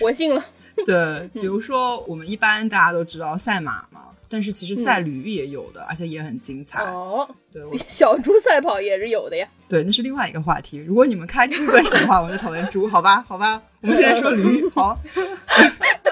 [0.00, 0.44] 我信了。
[0.84, 6.82] 对，比如说我们一般大家都知道赛马嘛，但是其实赛驴也有的，而且也很精彩。
[6.82, 9.46] 哦，对，小猪赛跑也是有的呀。
[9.72, 10.76] 对，那是另外一个话题。
[10.76, 13.24] 如果你们开猪专场的话，我们就讨论猪，好吧？
[13.26, 14.98] 好吧，我们现在说驴，好。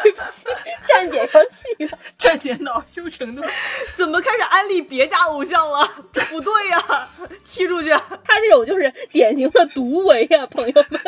[0.03, 0.47] 对不起，
[0.89, 3.43] 站姐要气了，站姐恼羞成怒，
[3.97, 5.87] 怎么开始安利别家偶像了？
[6.11, 7.07] 这不对呀，
[7.45, 7.91] 踢出去！
[7.91, 10.99] 他这种就是典型的独唯呀，朋友们。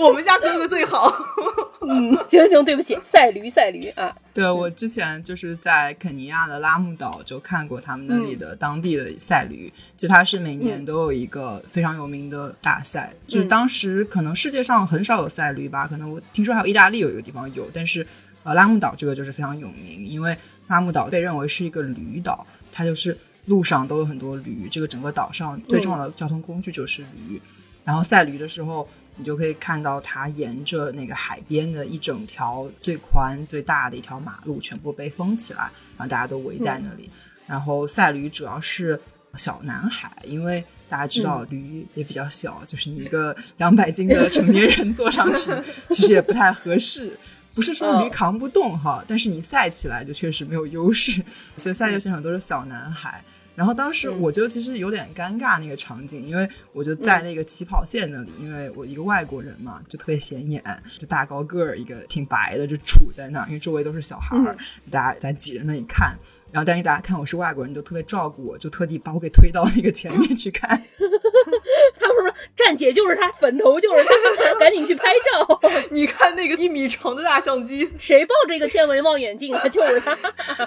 [0.00, 1.14] 我们家哥哥最好。
[1.88, 4.12] 嗯，行行，对不起，赛驴赛驴啊。
[4.32, 18.06] 对，我之前就是在肯尼亚的拉木岛就看过他们那里的当地的赛驴，就它是每年都有一个非常有名的大赛，就是当时可能世界上很少有赛驴吧，可能我听说还有意大利有一个地方有，但是
[18.42, 20.36] 呃拉木岛这个就是非常有名，因为
[20.68, 27.40] 拉木岛被认为是一个驴岛，它就是路上都有很多驴，这个整个岛上最重要的交通工具就是驴，
[27.84, 28.88] 然后赛驴的时候。
[29.16, 37.08] 你就可以看到它沿着那个海边的一整条最宽最大的一条马路全部被封起来，然后大家都围在那里。
[37.46, 39.00] 然后赛驴主要是
[39.36, 45.50] 小男孩，因为大家知道驴也比较小，就是你一个两百斤的成年人坐上去，
[45.90, 47.18] 其实也不太合适。
[47.54, 51.22] 不是说驴扛不动哈，但是你赛起来就确实没有优势，
[51.56, 53.22] 所以赛车现场都是小男孩。
[53.54, 60.60] 然后当时我就其实有点尴尬那个场景，因为我就在那个起跑线那里，因为我一个外国人嘛，就特别显眼，
[60.98, 64.56] 就大高个儿，一个挺白的，就杵在那儿，因为周围都是小孩儿，
[64.90, 66.18] 大家在挤着那里看。
[66.54, 70.70] 然后但是大家看我是外国人，就特别照顾我，就特地把我给推到那个前面去看。
[71.98, 75.60] 他们说站姐就是他，粉头就是他，赶紧去拍照。
[75.90, 80.16] 你看那个一米长的大相机，谁抱着一个天文望远镜，他就是他。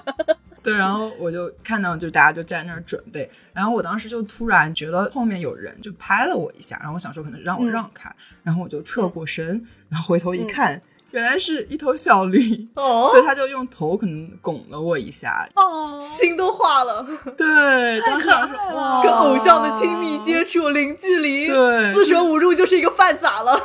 [0.62, 8.14] 对，然后我就看到，就大家就在那儿准备，然后我当时就突然觉得后面有人就拍了我一下，然后我想说可能让我让开，
[8.44, 10.82] 然后我就侧过身，然后回头一看，
[11.18, 17.04] 原来是一头小驴，哦， 所以他就用头可能拱了我一下，哦，心都化了，
[17.36, 23.60] 对，当时跟偶像的亲密接触，零距离，对，四舍五入就是一个饭撒了。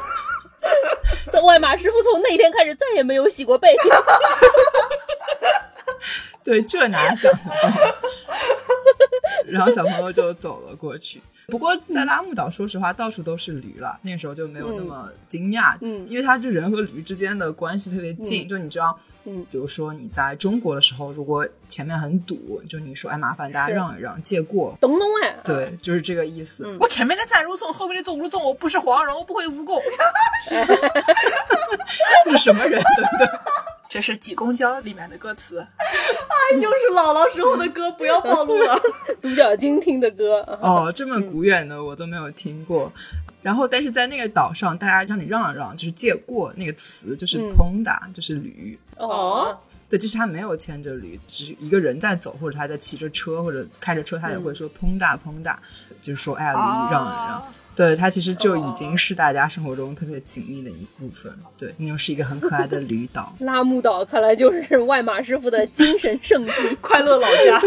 [1.44, 3.76] 外马师傅从那天开始再也没有洗过背。
[6.42, 7.52] 对，这哪想得到？
[9.46, 11.20] 然后小朋友就走了过去。
[11.46, 13.98] 不过在拉木岛，说实话，到处都是驴了。
[14.02, 18.46] 那时候就没有那么惊讶，嗯，因为它这人和驴之间的关系特别近。
[18.48, 26.76] 就你知道，嗯，比如说你在中国的时候，如果前面很堵，就你说哎麻烦大家让一让，借过，懂懂哎，对，就是这个意思。
[26.80, 29.80] 我前面的赞如颂，后面的纵如纵，我不是黄蓉，我不会蜈蚣。
[32.30, 32.82] 是什么人？
[33.88, 35.58] 这是《挤公交》里面的歌词。
[35.78, 38.80] 哎，又是姥姥时候的歌，不要暴露了。
[39.20, 40.40] 独角鲸听的歌。
[40.62, 42.90] 哦，这么古远的我都没有听过。
[43.42, 48.78] 然后，但是在那个岛上，大家让你让一让，就是借过那个词，就是 ponda，就是驴。
[48.96, 49.58] 哦。
[49.88, 55.54] 对，就是他没有牵着驴，只是一个人在走，或者他在骑着车，或者开着车，他也会说 ponda ponda，
[56.00, 57.44] 就是说哎呀，驴让一让。
[57.74, 61.32] 对，它其实就已经是大家生活中特别紧密的一部分。
[61.56, 63.34] 对，那又是一个很可爱的驴岛。
[63.40, 67.60] 拉木岛看来就是外马师傅的精神圣地，快乐老家。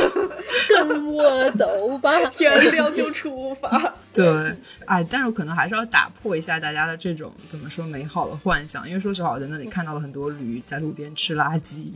[0.69, 3.93] 跟我走吧，天亮就出发。
[4.13, 11.91] 对，哎，但是可能还是要打破一下大家的这种怎么说美好的幻想，因为说实话，我在那里看到了很多驴在路边吃垃圾。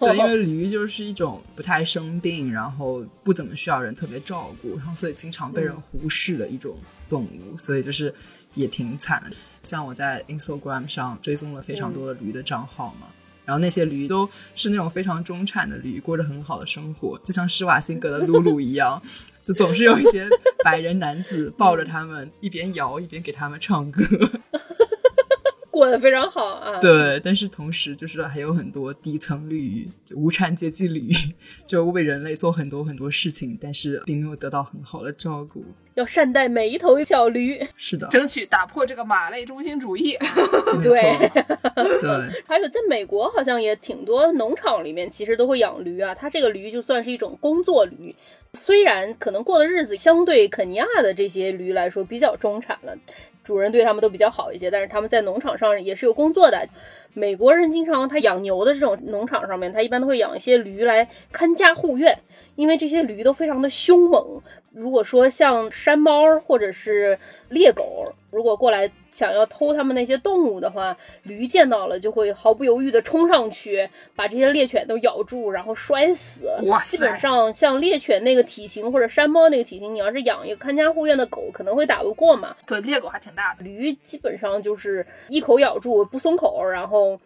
[0.00, 6.76] 对，因为驴就是一种不太生病，然后不怎么需要人特别照顾，然后所以经常被人忽视的一种。
[7.12, 8.14] 动物，所以就是
[8.54, 9.36] 也挺惨的。
[9.62, 13.08] 像我在 Instagram 上追踪了非常多的驴的账号嘛，
[13.44, 19.02] 然后那些驴都是那种非常中产的驴，过着很好的生活，就像施瓦辛格的露露一样，
[19.44, 20.26] 就总是有一些
[20.64, 24.02] 白人男子抱着他们，一边摇一边给他们唱歌。
[25.82, 26.78] 过得非常好啊！
[26.78, 31.10] 对，但是同时就是还有很多底层驴、无产阶级驴，
[31.66, 35.64] 就为人类做很多很多事情，但是并没有得到很好的照顾。
[35.94, 40.16] 要善待每一头小驴，是的，争取打破这个马类中心主义。
[40.84, 40.92] 对，
[42.00, 42.42] 对。
[42.46, 46.14] 还有在美国，好像也挺多农场里面其实都会养驴啊。
[46.14, 48.14] 它这个驴就算是一种工作驴，
[48.54, 52.96] 虽然可能过的日子相对肯尼亚的这些驴来说比较中产了。
[53.44, 56.66] 主人对他们都比较好一些，但是他们在农场上也是有工作的。
[57.14, 62.18] 美国人经常他养牛的这种农场上面，他一般都会养一些驴来看家护院，
[62.54, 64.40] 因为这些驴都非常的凶猛。
[64.72, 67.18] 如果说像山猫或者是
[67.48, 68.90] 猎狗，如果过来。
[69.12, 76.48] 想要偷他们那些动物的话，驴见到了就会毫不犹豫的冲上去，把这些猎犬都咬住，然后摔死。
[76.64, 82.56] 哇基本上像猎犬那个体型或者山猫那个体型，你要是养一个看家护院的狗，可能会打不过嘛。
[82.66, 83.62] 对，猎狗还挺大的。
[83.62, 87.20] 驴基本上就是一口咬住不松口，然后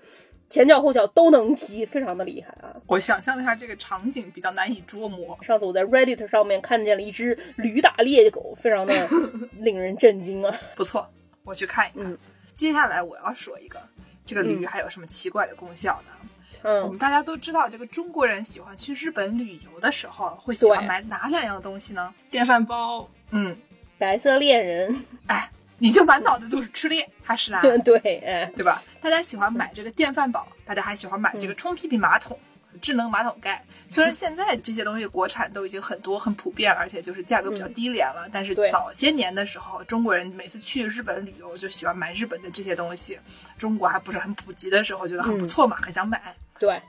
[0.51, 2.75] 前脚后脚都能踢，非常的厉害啊。
[2.89, 5.39] 我想象了一下这个场景，比较难以捉摸。
[5.43, 8.93] 上次我在 Reddit 上面看见了一只驴打猎狗，非常的
[9.61, 10.53] 令人震惊啊。
[10.75, 11.07] 不错。
[11.47, 12.19] 我去看一看。
[12.55, 13.81] 接下来我要说一个，
[14.27, 16.29] 这个驴还有什么奇怪的功效呢？
[16.63, 22.13] 嗯，我们大家都知道，这个中国人喜欢去日本旅游的时候，会喜欢买哪两样东西呢？
[22.31, 23.09] 电饭煲。
[23.31, 23.57] 嗯，
[23.99, 25.05] 白色恋人。
[25.27, 27.63] 哎，你就满脑子都是吃猎还是啦？
[27.85, 28.83] 对，哎，对吧？
[29.01, 32.37] 大家喜欢买这个电饭煲，大家还喜欢买这个冲屁屁马桶。
[32.81, 43.19] 智能马桶盖，虽然现在这些东西国产都已经很多很普遍了，而且就是价格比较低廉了，但是早些年的时候，中国人每次去日本旅游就喜欢买日本的这些东西。
[43.59, 46.35] 中国还不是很普及的时候，觉得很不错嘛，很想买。
[46.59, 46.81] 对。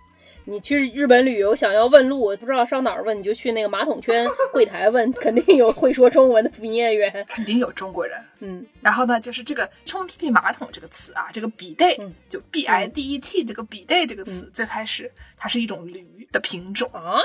[0.49, 8.17] 你去日本旅游，想要问路，不知道上哪儿问，你就去那个马桶圈柜台问，肯定有会说中文的营业员，肯定有中国人。
[8.39, 17.21] 嗯，然后呢，就是这个冲屁屁马桶这个词啊，这个比 d 就 b i d e t 这个比 d 这个词，最开始它是一种驴的品种啊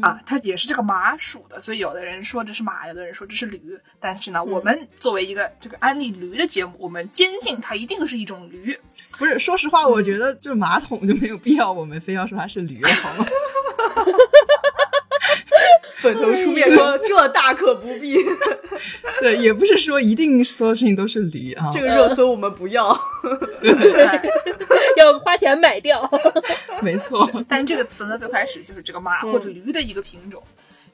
[0.00, 3.78] 啊，它也是这个马属的，所以有的人说这是马，有的人说这是驴。
[4.00, 8.76] 但是呢，我们作为一个这个安利驴的节目，我们坚信它一定是一种驴。
[9.18, 13.26] 不是，说实话，我觉得就马桶就没有必要，我们非要说它是驴，好吗？
[16.02, 18.16] 粉头出面说这大可不必。
[19.20, 21.70] 对，也不是说一定所有事情都是驴啊。
[21.72, 22.88] 这个热搜我们不要
[24.96, 26.02] 要花钱买掉。
[26.80, 30.42] 没错，但这个词呢，最开始就是这个马或者驴的一个品种。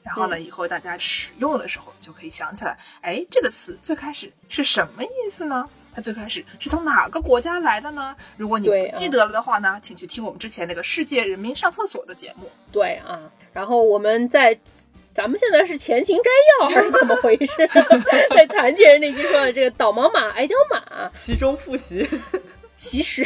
[0.01, 5.67] 然后呢，以后大家使用的时候就可以想起来，哎，这个词最开始是什么意思呢？
[5.93, 8.15] 它最开始是从哪个国家来的呢？
[8.37, 12.49] 如果你不记得了的话呢，请去听我们之前那个世界人民上厕所的节目。
[12.71, 13.19] 对啊，
[13.51, 14.57] 然后我们在，
[15.13, 16.29] 咱们现在是前情摘
[16.61, 17.47] 要 还是怎么回事？
[18.35, 22.07] 在残疾人那期说的这个导盲马、矮脚马，其中复习。
[22.75, 23.25] 其实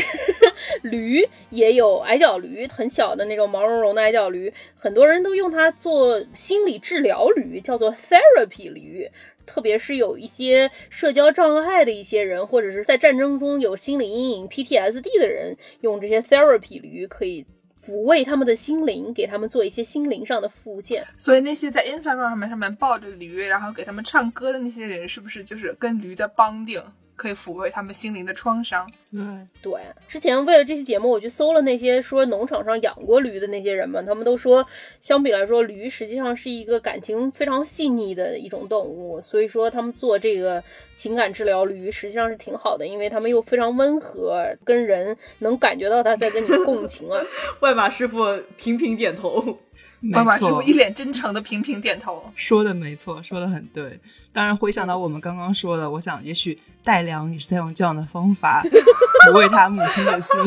[0.82, 9.08] 驴也有矮脚驴，很小的那种毛茸茸的矮脚驴，很多人都用它做心理治疗驴，叫做 therapy 驴。
[9.46, 17.46] 特别是有一些社交障碍的一些人，或者是在战争中有心理阴影 PTSD 的人，用这些 therapy 驴可以
[17.86, 21.06] 抚慰他们的心灵，给他们做一些心灵上的复健。
[21.18, 26.82] 所以那些在 Instagram 上面上面抱着驴，然后给他们唱歌的那些人，是不是就是跟驴在绑定？
[27.16, 28.90] 可以抚慰他们心灵的创伤。
[29.14, 29.74] 嗯对，
[30.08, 34.66] 之前为了这期节目，我去搜了那些说农场上养过驴的那些人们，他们都说，
[35.00, 40.64] 相比来说，驴实际上是一个感情非常细腻的一种动物，所以说他们做这个
[40.96, 47.22] 情感治疗，驴实际上是挺好的，因为他们又非常温和，跟人能感觉到他在跟你共情啊。
[47.62, 48.24] 外马师傅
[48.58, 49.60] 频频点头。
[50.04, 52.30] 没妈妈师傅，一脸真诚的频频点头。
[52.36, 53.98] 说的没错，说的很对。
[54.34, 58.62] 当然，回想到我们刚刚说的，我想也许戴良也是在用这样的方法
[59.26, 60.38] 抚慰他母亲的心，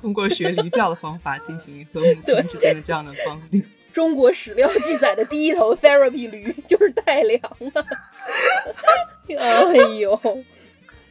[0.00, 3.62] 通过学驴叫的方法进行和母亲之间的这样的绑定。
[3.92, 7.40] 中国史料记载的第一头 therapy 驴就是戴良
[7.74, 7.84] 啊！
[9.36, 10.18] 哎呦，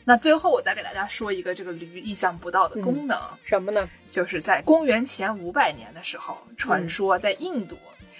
[0.07, 3.89] 那最后我再给大家说一个这个驴意想不到的功能，什么呢？
[4.09, 7.75] 就是在公元前五百年的时候，传说在印度，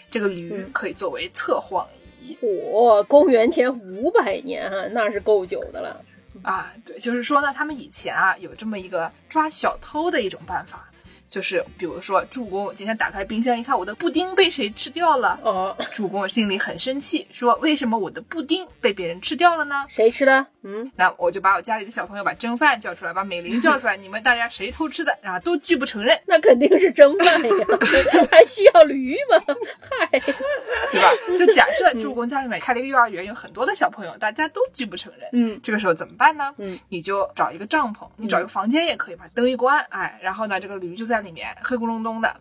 [0.09, 1.88] 这个驴嗯可以作为测谎
[2.21, 2.38] 仪。
[2.73, 6.03] 哦，公元前五百年啊，那是够久的了。
[6.43, 10.91] 啊，对，就是说呢，他们以前啊有这么一个抓小偷的一种办法，
[11.30, 19.86] 就是比如说助攻今天打开冰箱一看，我的布丁被谁吃掉了，哦，助攻心里很生气，说为什么我的布丁被别人吃掉了呢？
[19.89, 20.45] 谁吃的？
[20.63, 25.17] 嗯，那我就把我家里的小朋友把蒸饭叫出来，把美玲叫出来， 你们大家谁偷吃的？
[25.21, 27.49] 然后都拒不承认，那肯定是蒸饭呀，
[28.32, 29.55] 还需要驴吗？
[29.89, 31.38] 嗨， 对吧？
[31.38, 36.53] 就假设助攻家里面开了一个幼儿园，有很多的小朋友，大家都拒不承认，嗯这个时候怎么办呢？
[36.57, 42.36] 嗯，你就找一个帐篷，你找一个房间也可以，把灯一关，哎，然后呢，这个驴就在里面黑咕隆咚的，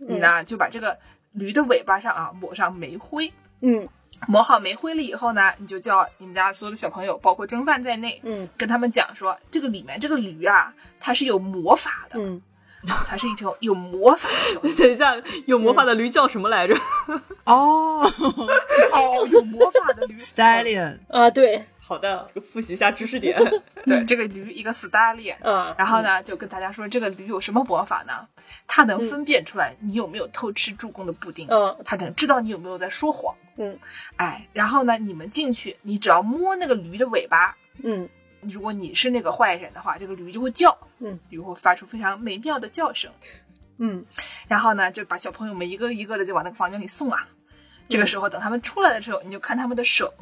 [0.00, 0.98] 你呢就把这个
[1.32, 3.88] 驴的尾巴上啊抹上煤灰，嗯。
[4.26, 8.48] 抹好煤灰了以后呢，你就叫你们家所有的小朋友，包括蒸饭在内，嗯。
[8.56, 12.40] 跟他们讲说，这个里面这个驴啊，它是有魔法的，嗯，
[13.06, 14.60] 它是一条有魔法的。
[14.74, 15.14] 等一下，
[15.44, 16.74] 有魔法的驴叫什么来着？
[17.44, 18.10] 哦。
[18.92, 23.38] 哦，有魔法的驴，Stallion，啊，对好的，复习一下知识点。
[23.86, 28.26] 对，这个驴一个 stallion，啊，然后呢，就跟大家说这个驴有什么魔法呢？
[28.66, 31.76] 它能分辨出来你有没有偷吃助攻的布丁，嗯。
[31.84, 33.32] 它能知道你有没有在说谎。
[33.56, 33.78] 嗯。
[34.16, 38.08] 哎，然后呢，你们进去，你只要摸那个驴的尾巴，嗯。
[38.40, 43.08] 如果你是那个坏人的话，这个驴就会叫，嗯，驴会发出非常美妙的叫声。
[43.78, 44.04] 嗯。
[44.48, 47.28] 然后呢，就把小朋友们一个一个的就往那个房间里送啊。
[47.88, 50.12] 这个时候，等他们出来的时候，你就看他们的手，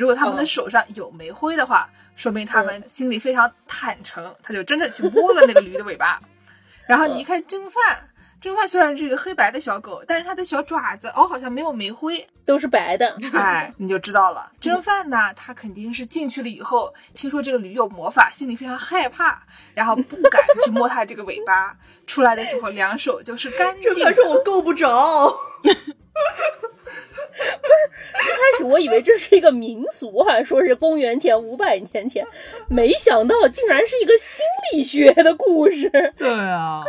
[0.00, 1.86] 如果他们的哦手上有煤灰的话，
[2.16, 6.18] 说明他们心里非常坦诚，他就真的去摸了那个驴的尾巴。
[6.88, 8.08] 然后你一看蒸饭，
[8.40, 13.14] 蒸饭虽然是一个黑白的小狗，但是它的小爪子哦好像没有煤灰，都是白的。
[13.34, 14.50] 哎，你就知道了。
[14.58, 19.42] 蒸饭呢，它肯定是进去了以后，听说这个驴有魔法，心里非常害怕，
[19.74, 21.76] 然后不敢去摸它这个尾巴。
[22.06, 23.96] 出来的时候，两手就是干净的。
[23.96, 25.30] 这可是我够不着。
[28.12, 32.26] 开始我以为这是一个民俗，好像说是公元前五百年前，
[32.68, 35.90] 没想到竟然是一个心理学的故事。
[36.16, 36.84] 对啊，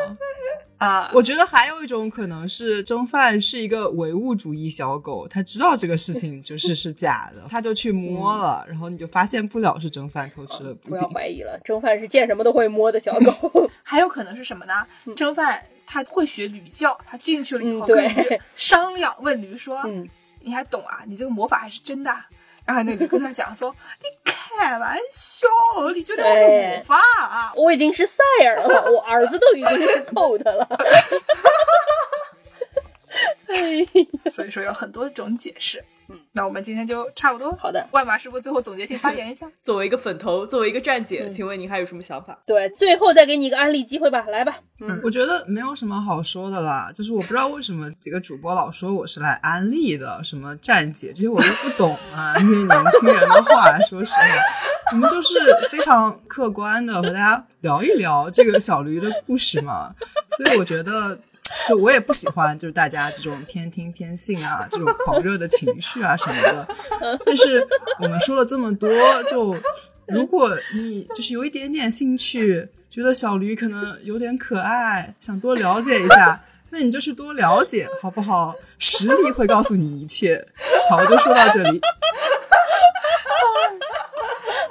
[0.78, 11.08] 啊，我觉得还有一种可能是蒸饭是一个唯物主义小狗，他知道这个事情就是是假的， 他就去摸了，然后你就发现不了是蒸饭偷吃了布不要。
[11.10, 13.70] 怀疑了，蒸饭是见什么都会摸的小狗。
[13.84, 14.74] 还有可能是什么呢？
[15.16, 20.08] 蒸饭他会学驴叫，他进去了以后跟驴商量，问驴说：“嗯
[20.44, 21.02] 你还懂啊？
[21.06, 22.26] 你这个魔法还是真的啊？”
[22.66, 25.48] 然后那驴跟他讲说： “你开玩笑，
[25.94, 27.52] 你就得我魔法啊？
[27.58, 30.68] 我已经是赛尔了，我儿子都已经是 Colt 了。
[33.48, 33.86] 哎，
[34.32, 35.84] 所以说有很多种解释。
[36.10, 37.56] 嗯，那我们今天就差不多。
[37.56, 39.50] 好的万马师傅最后总结性发言一下。
[39.64, 42.38] 作为一个粉头，作为一个站姐，请问你还有什么想法？
[42.46, 44.60] 对，最后再给你一个安利机会吧，来吧。
[44.82, 52.68] 嗯，我觉得没有什么好说的啦，就是我不知道为什么几个主播老说我是来安利的，什么站姐这些我都不懂啊，这些年
[53.00, 54.22] 轻人的话，说实话，
[54.92, 59.96] 我们就是非常客观的和大家聊一聊这个小驴的故事嘛，
[60.38, 61.18] 所以我觉得。
[61.68, 66.68] 就我也不喜欢，就是大家这种偏听偏信啊，这种狂热的情绪啊什么的。
[67.26, 67.68] 但是
[68.00, 68.90] 我们说了这么多，
[69.24, 69.56] 就
[70.08, 78.56] 如果你就是有一点点兴趣，觉得小驴可能有点可爱，想多了解一下，那你就去多了解，好不好？
[78.80, 80.46] 实力会告诉你一切。
[80.90, 81.80] 好，就说到这里。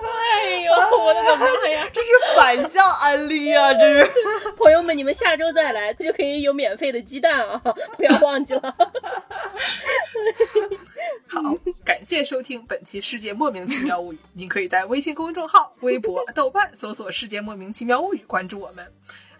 [0.02, 0.72] 哎呦，
[1.02, 1.86] 我的个妈呀！
[1.92, 3.72] 这是反向安利啊！
[3.74, 4.10] 这是。
[4.56, 7.60] 朋友们，你们下周再来就可以有免费的鸡蛋啊，
[7.96, 8.76] 不要忘记了。
[11.26, 11.40] 好，
[11.84, 14.16] 感谢收听本期《世界莫名其妙物语》。
[14.34, 18.86] 您可以在微信公众号、微博、豆瓣搜索“世界莫名其妙物语”，关注我们。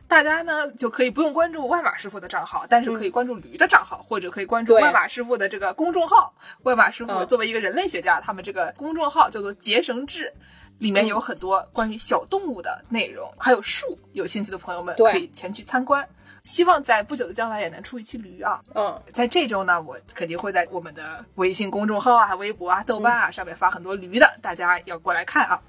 [0.09, 6.35] 大家呢就可以不用关注万马师傅的账号，但是可以关注驴的账号，或者可以关注万马师傅的这个公众号。
[6.63, 10.33] 万马师傅作为一个人类学家，他们这个公众号叫做“结绳志”，
[10.81, 16.09] 里面有很多关于小动物的内容，还有树，有兴趣的朋友们可以前去参观。
[16.43, 18.63] 希望在不久的将来也能出一期驴啊！
[18.75, 25.61] 嗯，在这周呢，我肯定会在我们的微信公众号啊、微博啊、豆瓣啊上面发很多驴的，大家要过来看啊。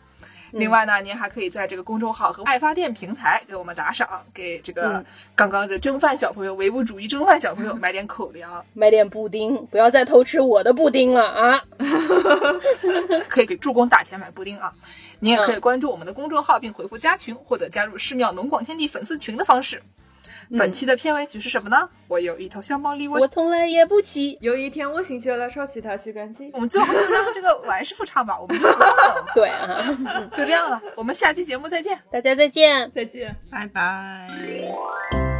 [0.51, 5.03] 另外呢，您还可以在这个公众号和爱发电平台给我们打赏，给这个
[5.35, 11.63] 刚刚的蒸饭小朋友、唯物主义蒸饭小朋友买点口粮，买点布丁，不要再偷吃我的布丁了啊！
[13.29, 14.73] 可以给助攻打钱买布丁啊！
[15.19, 19.81] 您也可以关注我们的公众号并回复加群，或者加入寺庙农广天地粉丝群的方式。
[20.57, 21.89] 本期的片尾曲是什么呢？
[22.07, 24.37] 我有一头香猫立威，我从来也不骑。
[24.41, 26.51] 有一天我心血来潮，骑它去赶集。
[26.53, 28.65] 我们最后就让这个王师傅唱吧，我们就
[29.33, 29.97] 对啊，
[30.33, 30.81] 就这样了。
[30.95, 35.30] 我们下期节目再见，大家再见，再见，拜拜。